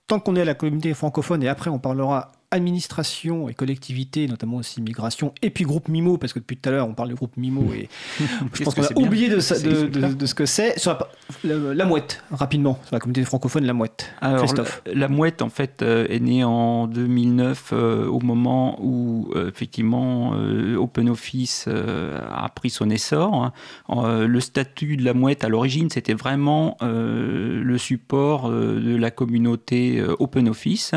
[0.07, 4.57] tant qu'on est à la communauté francophone, et après on parlera administration et collectivité, notamment
[4.57, 7.15] aussi migration, et puis groupe MIMO, parce que depuis tout à l'heure on parle du
[7.15, 7.89] groupe MIMO, et
[8.55, 10.79] je pense qu'on a oublié de, de, de, de, ce que c'est.
[10.79, 10.99] Sur
[11.45, 14.11] la, la, la, mouette, rapidement, sur la communauté francophone, la mouette.
[14.21, 14.83] Alors, Christophe.
[14.87, 19.49] La, la, mouette, en fait, euh, est née en 2009, euh, au moment où, euh,
[19.49, 20.31] effectivement,
[20.77, 23.53] OpenOffice a pris son essor.
[23.89, 24.27] Hein.
[24.27, 30.95] le statut de la mouette, à l'origine, c'était vraiment le support de la communauté OpenOffice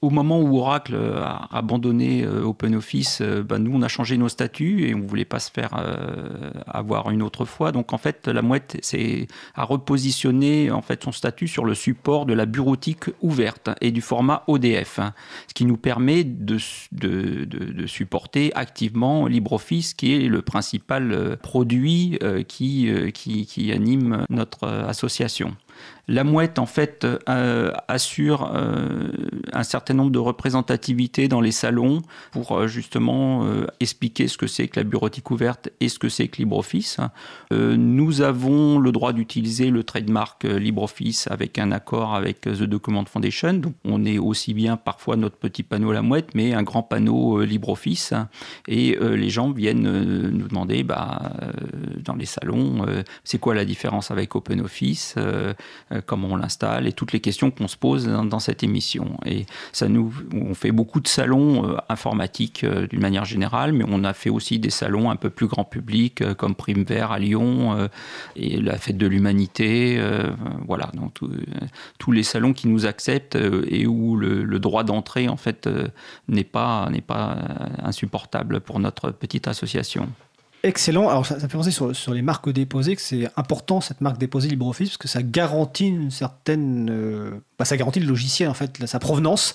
[0.00, 4.94] au moment où Oracle a abandonné OpenOffice, ben nous on a changé nos statuts et
[4.94, 7.72] on voulait pas se faire euh, avoir une autre fois.
[7.72, 8.80] Donc en fait, la mouette
[9.54, 14.00] a repositionné en fait son statut sur le support de la bureautique ouverte et du
[14.00, 15.14] format ODF, hein,
[15.48, 16.58] ce qui nous permet de,
[17.86, 25.56] supporter activement LibreOffice, qui est le principal produit euh, qui anime notre association.
[26.06, 29.10] La mouette, en fait, euh, assure euh,
[29.52, 32.00] un certain nombre de représentativités dans les salons
[32.32, 33.46] pour euh, justement
[33.80, 36.98] expliquer ce que c'est que la bureautique ouverte et ce que c'est que LibreOffice.
[37.50, 43.54] nous avons le droit d'utiliser le trademark LibreOffice avec un accord avec The Document Foundation.
[43.54, 47.42] Donc, on est aussi bien parfois notre petit panneau la mouette, mais un grand panneau
[47.42, 48.14] LibreOffice.
[48.66, 51.32] Et les gens viennent nous demander, bah,
[52.04, 52.86] dans les salons,
[53.24, 55.54] c'est quoi la différence avec OpenOffice euh,
[56.06, 59.18] comment on l'installe et toutes les questions qu'on se pose dans, cette émission.
[59.24, 63.84] Et ça nous, on fait beaucoup de salons euh, informatiques euh, d'une manière générale, mais
[63.88, 67.18] on a fait aussi des salons un peu plus grand public comme Prime Vert à
[67.18, 67.88] Lyon
[68.36, 70.00] et la Fête de l'Humanité.
[70.66, 71.18] voilà, donc
[71.98, 75.68] tous les salons qui nous acceptent et où le, droit d'entrée en fait
[76.28, 77.38] n'est pas n'est pas
[77.82, 80.08] insupportable pour notre petite association.
[80.62, 81.08] Excellent.
[81.08, 84.18] Alors, ça, me fait penser sur, sur, les marques déposées que c'est important cette marque
[84.18, 88.54] déposée LibreOffice parce que ça garantit une certaine euh, bah, ça garantit le logiciel, en
[88.54, 89.54] fait, sa provenance.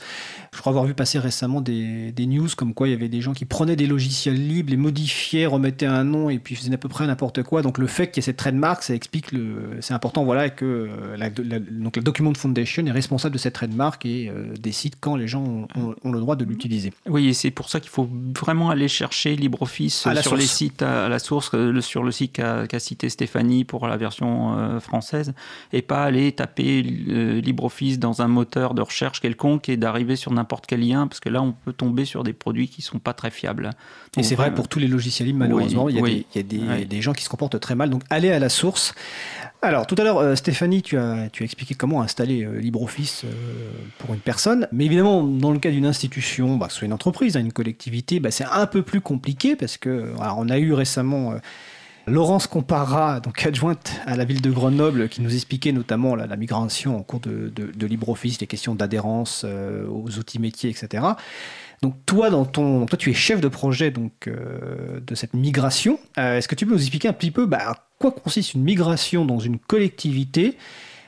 [0.53, 3.21] Je crois avoir vu passer récemment des, des, news comme quoi il y avait des
[3.21, 6.77] gens qui prenaient des logiciels libres, les modifiaient, remettaient un nom et puis faisaient à
[6.77, 7.61] peu près n'importe quoi.
[7.61, 9.77] Donc le fait qu'il y ait cette trademark, ça explique le.
[9.79, 14.05] C'est important, voilà, que euh, la, donc la Document Foundation est responsable de cette trademark
[14.05, 16.91] et euh, décide quand les gens ont, le droit de l'utiliser.
[17.07, 20.92] Oui, et c'est pour ça qu'il faut vraiment aller chercher LibreOffice sur les sites à,
[21.09, 25.33] la source, euh, sur le site qu'a cité Stéphanie pour la version française,
[25.71, 30.65] et pas aller taper LibreOffice dans un moteur de recherche quelconque et d'arriver sur n'importe
[30.67, 33.31] quel lien, parce que là, on peut tomber sur des produits qui sont pas très
[33.31, 33.69] fiables.
[34.17, 37.01] et c'est vrai euh, pour tous les logiciels libres, malheureusement, il y a, des, des,
[37.01, 37.89] gens qui se comportent très mal.
[37.89, 38.93] Donc, allez à la source.
[39.65, 43.25] Alors, tout à l'heure, euh, Stéphanie, tu as, expliqué comment installer euh, LibreOffice
[43.97, 44.67] pour une personne.
[44.73, 48.29] Mais évidemment, dans le cas d'une institution, bah, soit une entreprise, hein, une collectivité, bah,
[48.29, 51.35] c'est un peu plus compliqué parce que on a eu récemment
[52.05, 56.97] Laurence Compara, donc adjointe à la ville de Grenoble, qui nous expliquait notamment la, migration
[56.97, 57.51] en cours de,
[57.85, 61.03] LibreOffice, les questions d'adhérence euh, aux outils métiers, etc.
[61.83, 65.99] Donc toi, dans ton, toi, tu es chef de projet donc euh, de cette migration.
[66.17, 69.25] Euh, est-ce que tu peux nous expliquer un petit peu bah, quoi consiste une migration
[69.25, 70.57] dans une collectivité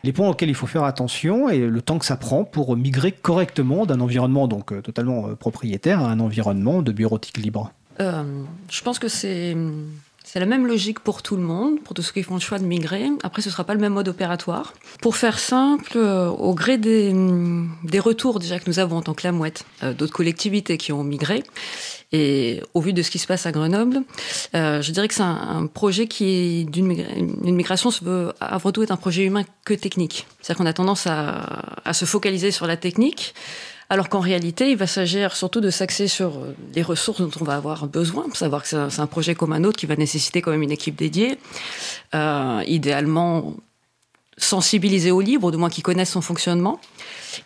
[0.03, 3.13] les points auxquels il faut faire attention et le temps que ça prend pour migrer
[3.13, 7.71] correctement d'un environnement donc totalement propriétaire à un environnement de bureautique libre?
[7.97, 9.57] Je pense que c'est
[10.25, 12.57] c'est la même logique pour tout le monde, pour tous ceux qui font le choix
[12.57, 13.09] de migrer.
[13.21, 14.73] Après, ce ne sera pas le même mode opératoire.
[14.99, 17.13] Pour faire simple, euh, au gré des,
[17.83, 20.91] des, retours déjà que nous avons en tant que la mouette, euh, d'autres collectivités qui
[20.91, 21.43] ont migré,
[22.11, 24.01] et au vu de ce qui se passe à Grenoble,
[24.55, 26.91] euh, je dirais que c'est un, projet qui d'une
[27.43, 30.25] une migration se veut avant tout être un projet humain que technique.
[30.41, 33.35] C'est-à-dire qu'on a tendance à, à se focaliser sur la technique
[33.89, 37.43] alors qu'en réalité, il va s'agir surtout de s'axer sur euh, les ressources dont on
[37.43, 40.51] va avoir besoin, savoir que c'est un projet comme un autre qui va nécessiter quand
[40.51, 41.37] même une équipe dédiée,
[42.15, 43.55] euh, idéalement
[44.37, 46.81] sensibilisée au libre, ou du moins qui connaissent son fonctionnement,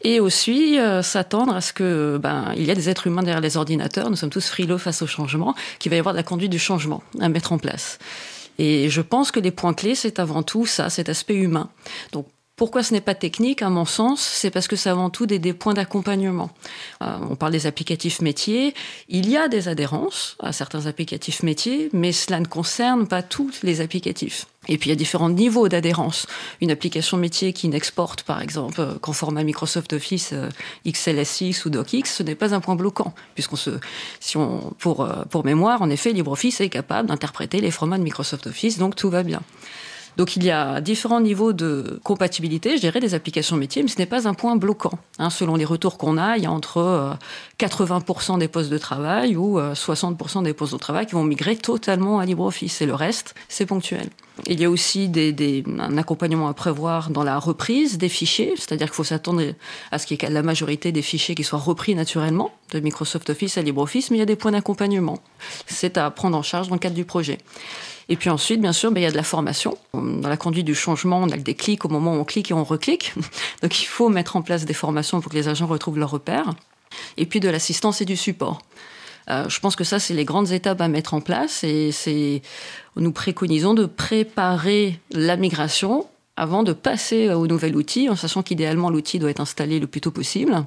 [0.03, 3.41] et aussi euh, s'attendre à ce que ben il y a des êtres humains derrière
[3.41, 4.09] les ordinateurs.
[4.09, 6.59] Nous sommes tous frileux face au changement, qu'il va y avoir de la conduite du
[6.59, 7.99] changement à mettre en place.
[8.57, 11.69] Et je pense que les points clés, c'est avant tout ça, cet aspect humain.
[12.11, 12.27] Donc
[12.59, 15.53] pourquoi ce n'est pas technique, à mon sens C'est parce que c'est avant tout des,
[15.53, 16.49] points d'accompagnement.
[17.01, 18.73] Euh, on parle des applicatifs métiers.
[19.07, 23.63] Il y a des adhérences à certains applicatifs métiers, mais cela ne concerne pas tous
[23.63, 24.45] les applicatifs.
[24.67, 26.27] Et puis il y a différents niveaux d'adhérence.
[26.59, 30.49] Une application métier qui n'exporte, par exemple, euh, qu'en format Microsoft Office euh,
[30.85, 33.69] XLSX ou DocX, ce n'est pas un point bloquant, puisqu'on se,
[34.19, 38.47] si on, pour, pour mémoire, en effet, LibreOffice est capable d'interpréter les formats de Microsoft
[38.47, 39.41] Office, donc tout va bien.
[40.19, 43.97] Donc il y a différents niveaux de compatibilité, je dirais, des applications métiers, mais ce
[43.99, 44.99] n'est pas un point bloquant.
[45.17, 45.29] Hein.
[45.29, 47.17] selon les retours qu'on a, il y a entre
[47.57, 51.23] 80% euh, des postes de travail ou 60% euh, des postes de travail qui vont
[51.23, 54.09] migrer totalement à LibreOffice et le reste, c'est ponctuel.
[54.47, 58.87] Il y a aussi des, un accompagnement à prévoir dans la reprise des fichiers, c'est-à-dire
[58.87, 59.41] qu'il faut s'attendre
[59.91, 63.29] à ce qu'il y ait la majorité des fichiers qui soient repris naturellement de Microsoft
[63.29, 65.19] Office à LibreOffice, mais il y a des points d'accompagnement.
[65.67, 67.37] C'est à prendre en charge dans le cadre du projet.
[68.09, 69.77] Et puis ensuite, bien sûr, ben, il y a de la formation.
[69.93, 72.53] Dans la conduite du changement, on a le déclic au moment où on clique et
[72.53, 73.13] on reclique.
[73.61, 76.53] Donc il faut mettre en place des formations pour que les agents retrouvent leurs repères.
[77.17, 78.61] Et puis de l'assistance et du support.
[79.29, 82.41] Euh, je pense que ça, c'est les grandes étapes à mettre en place et c'est,
[82.95, 88.89] nous préconisons de préparer la migration avant de passer au nouvel outil, en sachant qu'idéalement
[88.89, 90.65] l'outil doit être installé le plus tôt possible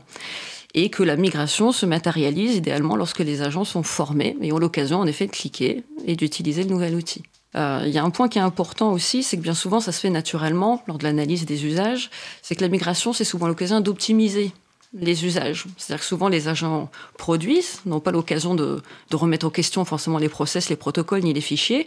[0.75, 4.99] et que la migration se matérialise idéalement lorsque les agents sont formés et ont l'occasion
[4.99, 7.23] en effet de cliquer et d'utiliser le nouvel outil.
[7.55, 9.93] Euh, il y a un point qui est important aussi, c'est que bien souvent ça
[9.93, 12.11] se fait naturellement lors de l'analyse des usages,
[12.41, 14.53] c'est que la migration c'est souvent l'occasion d'optimiser
[14.95, 15.65] les usages.
[15.77, 18.83] C'est-à-dire que souvent les agents produisent, n'ont pas l'occasion de,
[19.13, 21.87] remettre en question forcément les process, les protocoles ni les fichiers.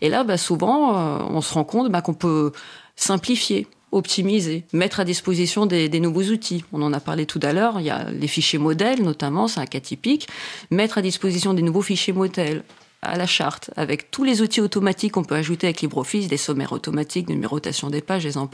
[0.00, 2.52] Et là, bah, souvent, euh, on se rend compte bah, qu'on peut
[2.96, 6.64] simplifier optimiser, mettre à disposition des, nouveaux outils.
[6.72, 9.60] On en a parlé tout à l'heure, il y a les fichiers modèles notamment, c'est
[9.60, 10.26] un cas typique.
[10.72, 12.64] Mettre à disposition des nouveaux fichiers modèles
[13.02, 16.72] à la charte, avec tous les outils automatiques qu'on peut ajouter avec LibreOffice, des sommaires
[16.72, 18.48] automatiques, numérotation des pages, et en.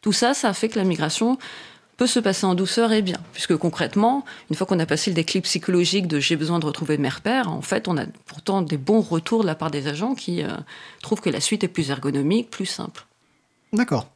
[0.00, 1.36] Tout ça, ça fait que la migration
[1.96, 3.18] peut se passer en douceur et bien.
[3.32, 6.98] Puisque concrètement, une fois qu'on a passé le déclic psychologique de j'ai besoin de retrouver
[6.98, 10.14] mes repères, en fait, on a pourtant des bons retours de la part des agents
[10.14, 10.48] qui euh,
[11.02, 13.06] trouvent que la suite est plus ergonomique, plus simple.
[13.72, 14.08] D'accord.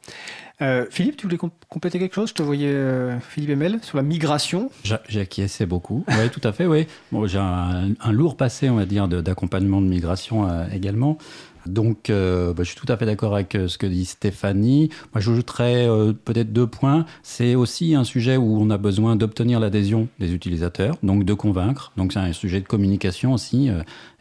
[0.61, 2.29] Euh, Philippe, tu voulais compléter quelque chose?
[2.29, 4.69] Je te voyais, euh, Philippe Emel, sur la migration.
[4.83, 6.05] J'ai acquiescé beaucoup.
[6.09, 6.85] Oui, tout à fait, oui.
[7.11, 11.17] Bon, J'ai un, lourd passé, on va dire, d'accompagnement de, migration également.
[11.65, 14.89] Donc, euh, bah, je suis tout à fait d'accord avec euh, ce que dit Stéphanie.
[15.13, 17.05] Moi, j'ajouterais euh, peut-être deux points.
[17.23, 21.91] C'est aussi un sujet où on a besoin d'obtenir l'adhésion des utilisateurs, donc de convaincre.
[21.97, 23.69] Donc, c'est un sujet de communication aussi.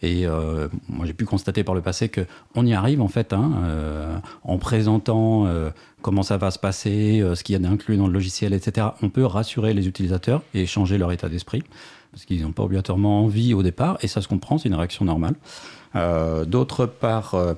[0.02, 0.26] et
[0.88, 2.22] moi, j'ai pu constater par le passé que
[2.54, 5.46] on y arrive en fait, hein, en présentant
[6.02, 8.88] comment ça va se passer, ce qu'il y a d'inclus dans le logiciel, etc.
[9.02, 11.62] On peut rassurer les utilisateurs et changer leur état d'esprit
[12.12, 15.04] parce qu'ils n'ont pas obligatoirement envie au départ, et ça se comprend, c'est une réaction
[15.04, 15.34] normale.
[15.96, 17.54] Euh, d'autre part, euh,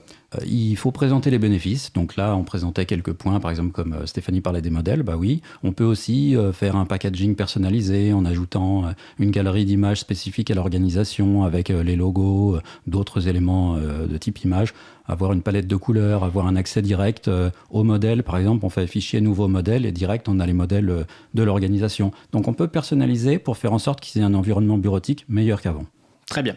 [0.46, 1.92] il faut présenter les bénéfices.
[1.92, 5.02] Donc là, on présentait quelques points, par exemple, comme euh, Stéphanie parlait des modèles.
[5.02, 8.84] Bah oui, on peut aussi faire un packaging personnalisé en ajoutant
[9.18, 14.74] une galerie d'images spécifiques à l'organisation avec les logos, d'autres éléments de type image,
[15.06, 17.30] avoir une palette de couleurs, avoir un accès direct
[17.70, 18.22] aux modèles.
[18.22, 22.12] Par exemple, on fait fichier nouveau modèle et direct, on a les modèles de l'organisation.
[22.32, 25.84] Donc on peut personnaliser pour faire en sorte qu'ils aient un environnement bureautique meilleur qu'avant.
[26.26, 26.56] Très bien.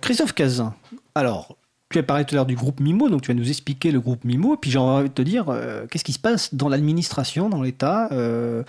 [0.00, 0.74] Christophe Cazin,
[1.14, 1.56] alors,
[1.90, 4.00] tu as parlé tout à l'heure du groupe MIMO, donc tu vas nous expliquer le
[4.00, 7.48] groupe MIMO, puis j'ai envie de te dire, euh, qu'est-ce qui se passe dans l'administration,
[7.48, 8.62] dans l'État euh,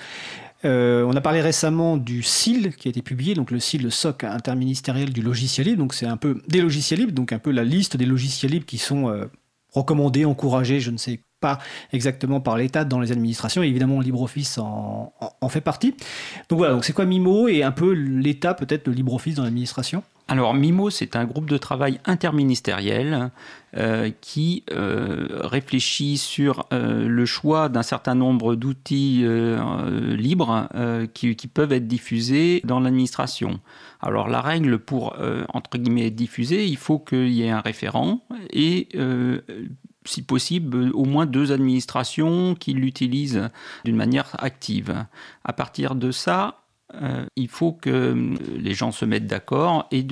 [0.63, 3.91] euh, on a parlé récemment du SIL qui a été publié, donc le SIL, le
[3.91, 7.51] SOC interministériel du logiciel libre, donc c'est un peu des logiciels libres, donc un peu
[7.51, 9.27] la liste des logiciels libres qui sont
[9.73, 11.59] recommandés, encouragés, je ne sais pas
[11.91, 15.13] exactement par l'État dans les administrations, et évidemment LibreOffice en,
[15.49, 15.95] fait partie.
[16.49, 20.01] Donc voilà, donc c'est quoi MIMO et un peu l'État peut-être de LibreOffice dans l'administration?
[20.27, 23.29] Alors MIMO, c'est un groupe de travail interministériel
[23.77, 29.23] euh, qui euh, réfléchit sur euh, le choix d'un certain nombre d'outils
[30.17, 30.67] libres
[31.13, 33.59] qui, peuvent être diffusés dans l'administration.
[34.01, 38.21] Alors la règle pour, être diffusé, il faut qu'il y ait un référent
[38.51, 38.89] et
[40.05, 43.49] si possible, au moins deux administrations qui l'utilisent
[43.85, 45.05] d'une manière active.
[45.43, 50.03] À partir de ça, euh, il faut que euh, les gens se mettent d'accord et,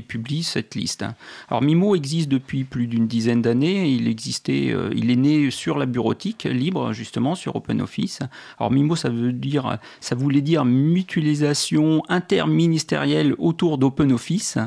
[0.00, 1.04] publient cette liste.
[1.48, 3.90] Alors Mimo existe depuis plus d'une dizaine d'années.
[3.90, 8.20] Il existait, euh, il est né sur la bureautique libre justement sur OpenOffice.
[8.58, 14.58] Alors Mimo, ça veut dire, ça voulait dire mutualisation interministérielle autour d'OpenOffice.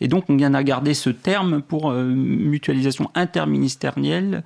[0.00, 4.42] Et donc, on vient à garder ce terme pour mutualisation interministérielle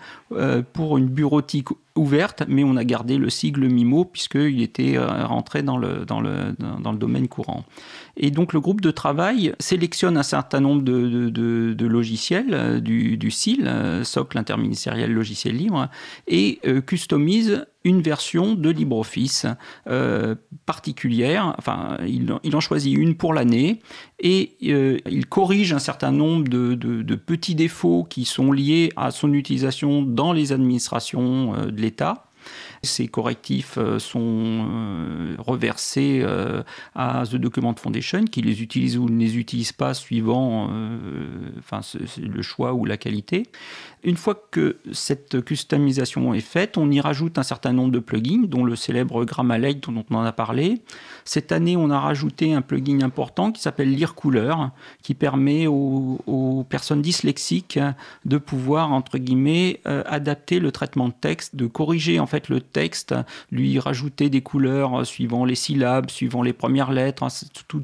[0.75, 5.62] pour une bureautique ouverte, mais on a gardé le sigle MIMO puisqu'il était euh, rentré
[5.62, 7.64] dans le, dans, le, dans le domaine courant.
[8.16, 13.16] Et donc le groupe de travail sélectionne un certain nombre de, de, logiciels euh, du,
[13.16, 15.88] du SIL, euh, socle interministériel logiciel libre,
[16.26, 19.47] et customise une version de LibreOffice
[20.66, 21.55] particulière.
[21.59, 23.80] Enfin, il, en choisit une pour l'année
[24.20, 29.32] et il corrige un certain nombre de, de, petits défauts qui sont liés à son
[29.32, 32.26] utilisation dans les administrations de l'État.
[32.83, 36.62] Ces correctifs euh, sont euh, reversés euh,
[36.95, 40.68] à The Document Foundation, qui les utilise ou ne les utilise pas suivant
[41.59, 41.80] enfin,
[42.18, 43.45] le choix ou la qualité.
[44.05, 48.42] Une fois que cette customisation est faite, on y rajoute un certain nombre de plugins,
[48.48, 50.80] dont le célèbre Gramma Lake dont on en a parlé.
[51.24, 54.70] Cette année, on a rajouté un plugin important qui s'appelle Lire Couleur,
[55.03, 57.78] qui permet aux, personnes dyslexiques
[58.24, 63.14] de pouvoir, entre guillemets, adapter le traitement de texte, de corriger en fait le texte,
[63.53, 67.28] lui rajouter des couleurs suivant les syllabes, suivant les premières lettres, hein,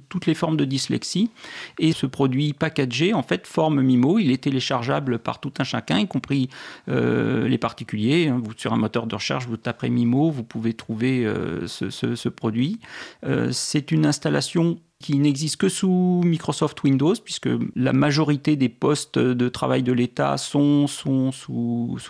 [0.09, 1.31] toutes les formes de dyslexie.
[1.79, 4.19] Et ce produit packagé, en fait, forme Mimo.
[4.19, 6.49] Il est téléchargeable par tout un chacun, y compris
[6.89, 8.29] euh, les particuliers.
[8.29, 8.41] Hein.
[8.43, 12.81] Vous, sur un moteur de recherche, vous taperez Mimo, vous pouvez trouver euh, ce, produit.
[13.25, 19.19] Euh, c'est une installation qui n'existe que sous Microsoft Windows, puisque la majorité des postes
[19.19, 21.33] de travail de l'État sont, sous,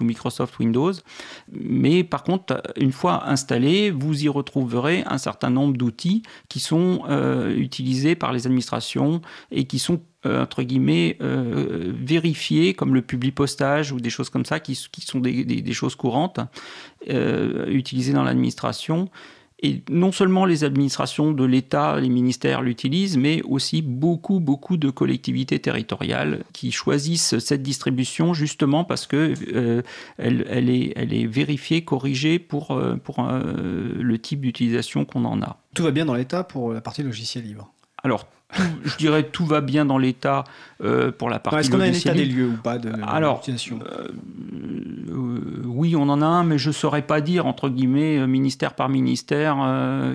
[0.00, 0.92] Microsoft Windows.
[1.52, 7.02] Mais par contre, une fois installé, vous y retrouverez un certain nombre d'outils qui sont
[7.10, 9.20] euh, utilisés par les administrations
[9.50, 14.30] et qui sont euh, entre guillemets euh, vérifiés comme le public postage ou des choses
[14.30, 16.40] comme ça qui, sont des choses courantes
[17.06, 19.10] utilisées dans l'administration
[19.60, 24.88] Et non seulement les administrations de l'État, les ministères l'utilisent, mais aussi beaucoup, beaucoup de
[24.88, 29.82] collectivités territoriales qui choisissent cette distribution justement parce que euh,
[30.16, 35.24] elle, elle, est, elle est vérifiée, corrigée pour, euh, pour euh, le type d'utilisation qu'on
[35.24, 35.58] en a.
[35.74, 37.72] Tout va bien dans l'État pour la partie logiciel libre?
[38.04, 38.28] Alors,
[38.84, 40.44] je dirais tout va bien dans l'état
[40.82, 41.58] euh, pour la partie.
[41.58, 44.08] Est-ce qu'on a un état des lieux ou pas de Alors, euh,
[45.10, 48.74] euh, oui, on en a un, mais je ne saurais pas dire entre guillemets ministère
[48.74, 49.56] par ministère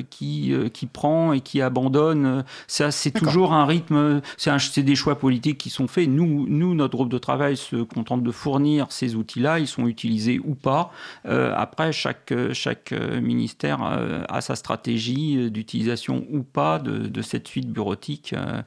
[0.09, 2.45] qui qui prend et qui abandonne.
[2.67, 4.21] Ça, c'est toujours un rythme.
[4.37, 6.09] C'est des choix politiques qui sont faits.
[6.09, 9.59] Nous, nous, notre groupe de travail se contente de fournir ces outils-là.
[9.59, 10.91] Ils sont utilisés ou pas.
[11.25, 13.81] après, chaque chaque ministère
[14.29, 18.61] a sa stratégie d'utilisation ou pas de, de cette suite bureautique euh,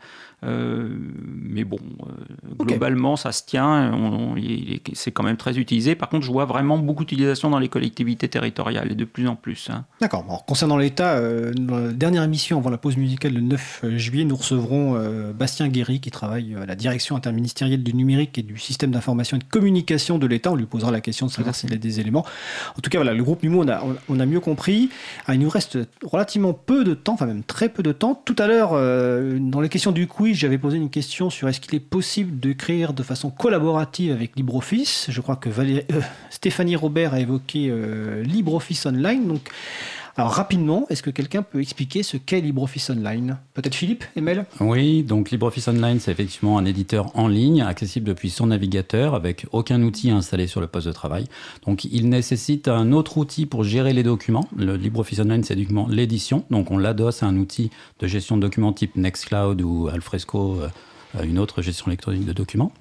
[0.44, 0.88] euh,
[1.24, 4.36] mais bon, euh, globalement, ça se tient.
[4.92, 5.94] C'est quand même très utilisé.
[5.94, 9.36] Par contre, je vois vraiment beaucoup d'utilisation dans les collectivités territoriales et de plus en
[9.36, 9.70] plus.
[9.70, 9.84] Hein.
[10.00, 10.44] D'accord.
[10.46, 11.20] concernant l'État,
[11.52, 15.00] dans la dernière émission avant la pause musicale le 9 juillet, nous recevrons
[15.32, 19.40] Bastien Guéry qui travaille à la direction interministérielle du numérique et du système d'information et
[19.40, 20.52] de communication de l'État.
[20.52, 22.26] On lui posera la question de savoir s'il a des éléments.
[22.76, 24.90] En tout cas, voilà, le groupe NUMO, on a, on a mieux compris.
[25.26, 28.20] Ah, il nous reste relativement peu de temps, enfin même très peu de temps.
[28.24, 28.72] Tout à l'heure,
[29.46, 32.92] dans les questions du quiz, j'avais posé une question sur est-ce qu'il est possible d'écrire
[32.92, 35.06] de façon collaborative avec LibreOffice.
[35.08, 35.82] Je crois que euh,
[36.30, 39.26] Stéphanie Robert a évoqué euh, LibreOffice Online.
[39.26, 39.50] Donc,
[40.18, 43.36] alors rapidement, est-ce que quelqu'un peut expliquer ce qu'est LibreOffice Online?
[43.52, 48.30] Peut-être Philippe, Emel Oui, donc LibreOffice Online, c'est effectivement un éditeur en ligne, accessible depuis
[48.30, 51.26] son navigateur, avec aucun outil installé sur le poste de travail.
[51.66, 54.48] Donc il nécessite un autre outil pour gérer les documents.
[54.56, 56.44] Le LibreOffice Online, c'est uniquement l'édition.
[56.50, 60.68] Donc on l'adosse à un outil de gestion de documents type Nextcloud ou Alfresco euh,
[61.24, 62.72] une autre gestion électronique de documents.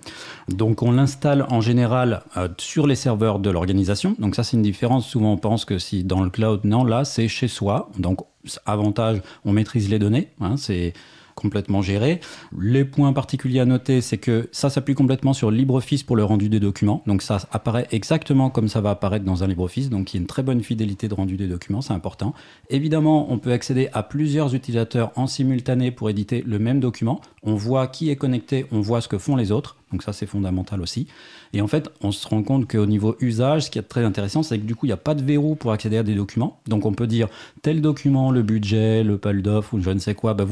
[0.49, 4.15] Donc on l'installe en général euh, sur les serveurs de l'organisation.
[4.19, 5.07] Donc ça c'est une différence.
[5.07, 7.89] Souvent on pense que si dans le cloud, non, là c'est chez soi.
[7.97, 8.19] Donc
[8.65, 10.29] avantage, on maîtrise les données.
[10.41, 10.93] Hein, c'est
[11.35, 12.21] complètement géré.
[12.57, 16.49] Les points particuliers à noter, c'est que ça s'appuie complètement sur LibreOffice pour le rendu
[16.49, 17.03] des documents.
[17.05, 19.89] Donc ça apparaît exactement comme ça va apparaître dans un LibreOffice.
[19.89, 22.33] Donc il y a une très bonne fidélité de rendu des documents, c'est important.
[22.69, 27.21] Évidemment, on peut accéder à plusieurs utilisateurs en simultané pour éditer le même document.
[27.43, 29.77] On voit qui est connecté, on voit ce que font les autres.
[29.95, 31.07] Donc ça, c'est fondamental aussi.
[31.53, 34.43] Et en fait, on se rend compte qu'au niveau usage, ce qui est très intéressant,
[34.43, 36.59] c'est que du coup, il n'y a pas de verrou pour accéder à des documents.
[36.67, 37.29] Donc on peut dire
[37.61, 39.41] tel document, le budget, le pal
[39.71, 40.43] ou je ne sais quoi, bah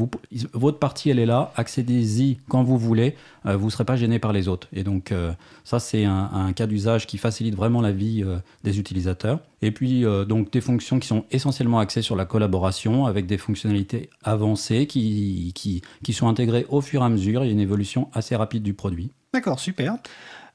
[0.54, 4.18] votre partie, elle est là, accédez-y quand vous voulez, euh, vous ne serez pas gêné
[4.18, 4.68] par les autres.
[4.72, 5.32] Et donc euh,
[5.62, 9.40] ça, c'est un, cas d'usage qui facilite vraiment la vie euh, des utilisateurs.
[9.60, 14.10] Et puis, donc des fonctions qui sont essentiellement axées sur la collaboration avec des fonctionnalités
[14.22, 17.44] avancées qui, qui, qui sont intégrées au fur et à mesure.
[17.44, 19.10] Il y a une évolution assez rapide du produit.
[19.34, 19.96] D'accord, super.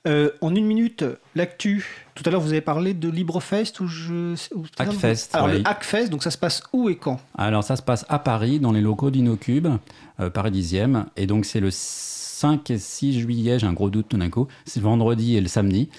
[0.07, 1.03] Euh, en une minute,
[1.36, 2.07] l'actu.
[2.15, 4.36] Tout à l'heure, vous avez parlé de LibreFest ou je.
[4.77, 5.27] Hackfest.
[5.34, 7.19] Alors, le Hackfest, donc ça se passe où et quand?
[7.38, 9.67] Alors, ça se passe à Paris, dans les locaux d'Inocube,
[10.21, 11.03] euh, Paris 10e.
[11.17, 14.47] Et donc, c'est le 5 et 6 juillet, j'ai un gros doute tout d'un coup.
[14.63, 15.89] C'est vendredi et le samedi.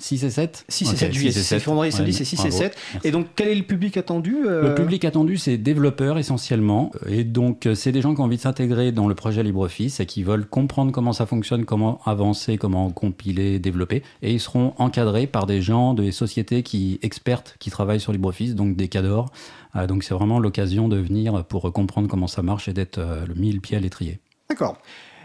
[0.00, 1.32] 6 et 7 6 et 7 juillet.
[1.32, 2.76] C'est vendredi, samedi, c'est 6 et 7.
[3.04, 6.90] Et donc, quel est le public attendu euh Le public attendu, c'est développeurs essentiellement.
[7.08, 10.00] Et donc, euh, c'est des gens qui ont envie de s'intégrer dans le projet LibreOffice
[10.00, 14.02] et qui veulent comprendre comment ça fonctionne, comment avancer, comment compiler, développer.
[14.22, 18.54] Et ils seront encadrés par des gens, des sociétés qui expertes qui travaillent sur LibreOffice,
[18.54, 19.30] donc des cadors.
[19.76, 23.34] Euh, donc, c'est vraiment l'occasion de venir pour comprendre comment ça marche et d'être le
[23.34, 24.18] mille pieds à l'étrier.
[24.48, 24.78] D'accord.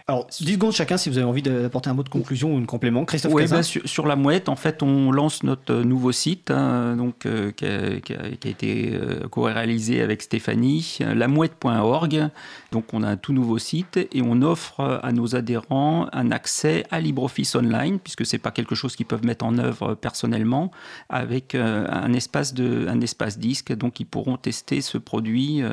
[0.08, 2.66] Alors, 10 secondes chacun si vous avez envie d'apporter un mot de conclusion ou un
[2.66, 3.06] complément.
[3.06, 6.96] Christophe Oui, bah, sur, la mouette, en fait, on lance notre euh, nouveau site hein,
[6.96, 12.30] donc, euh, qui, a, qui, a, été euh, co-réalisé avec Stéphanie, lamouette.org.
[12.72, 16.84] Donc, on a un tout nouveau site et on offre à nos adhérents un accès
[16.92, 20.70] à LibreOffice Online, puisque ce n'est pas quelque chose qu'ils peuvent mettre en œuvre personnellement,
[21.10, 23.74] avec un, espace de, un espace disque.
[23.74, 25.64] Donc, ils pourront tester ce produit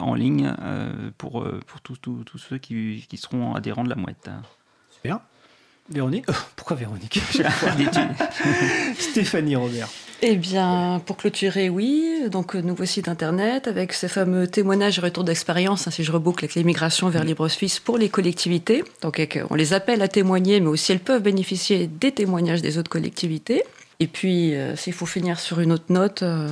[0.00, 0.54] en ligne
[1.18, 4.30] pour, pour tous ceux qui, qui seront adhérents de la mouette.
[4.94, 5.20] Super.
[5.90, 7.20] Véronique euh, Pourquoi Véronique
[8.98, 9.88] Stéphanie Robert.
[10.22, 12.22] Eh bien, pour clôturer, oui.
[12.30, 16.44] Donc, nouveau site internet avec ces fameux témoignages et retours d'expérience, hein, si je reboucle
[16.44, 18.84] avec l'immigration vers LibreSuisse pour les collectivités.
[19.02, 22.90] Donc, on les appelle à témoigner, mais aussi elles peuvent bénéficier des témoignages des autres
[22.90, 23.64] collectivités.
[24.00, 26.22] Et puis, euh, s'il faut finir sur une autre note.
[26.22, 26.48] Euh,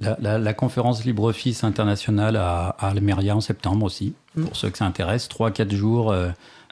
[0.00, 4.44] la, conférence LibreOffice internationale à, à Almeria en septembre aussi, mm.
[4.44, 5.28] pour ceux que ça intéresse.
[5.28, 6.28] 3-4 jours euh,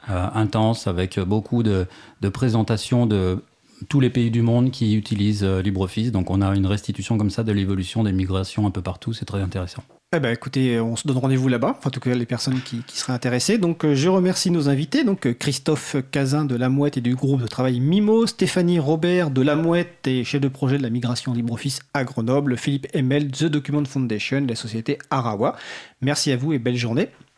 [0.09, 1.87] euh, intenses avec beaucoup de,
[2.33, 3.43] présentations de
[3.89, 6.11] tous les pays du monde qui utilisent LibreOffice.
[6.11, 9.13] Donc on a une restitution comme ça de l'évolution des migrations un peu partout.
[9.13, 9.83] C'est très intéressant.
[10.15, 13.11] Eh ben, écoutez, on se donne rendez-vous là-bas, en tout cas les personnes qui, seraient
[13.11, 13.57] intéressées.
[13.57, 17.15] Donc euh, je remercie nos invités, donc euh, Christophe Cazin de La Mouette et du
[17.15, 20.89] groupe de travail MIMO, Stéphanie Robert de La Mouette et chef de projet de la
[20.89, 25.57] migration LibreOffice à Grenoble, Philippe Emel, The Document Foundation, la société Arawa.
[25.99, 27.09] Merci à vous et belle journée.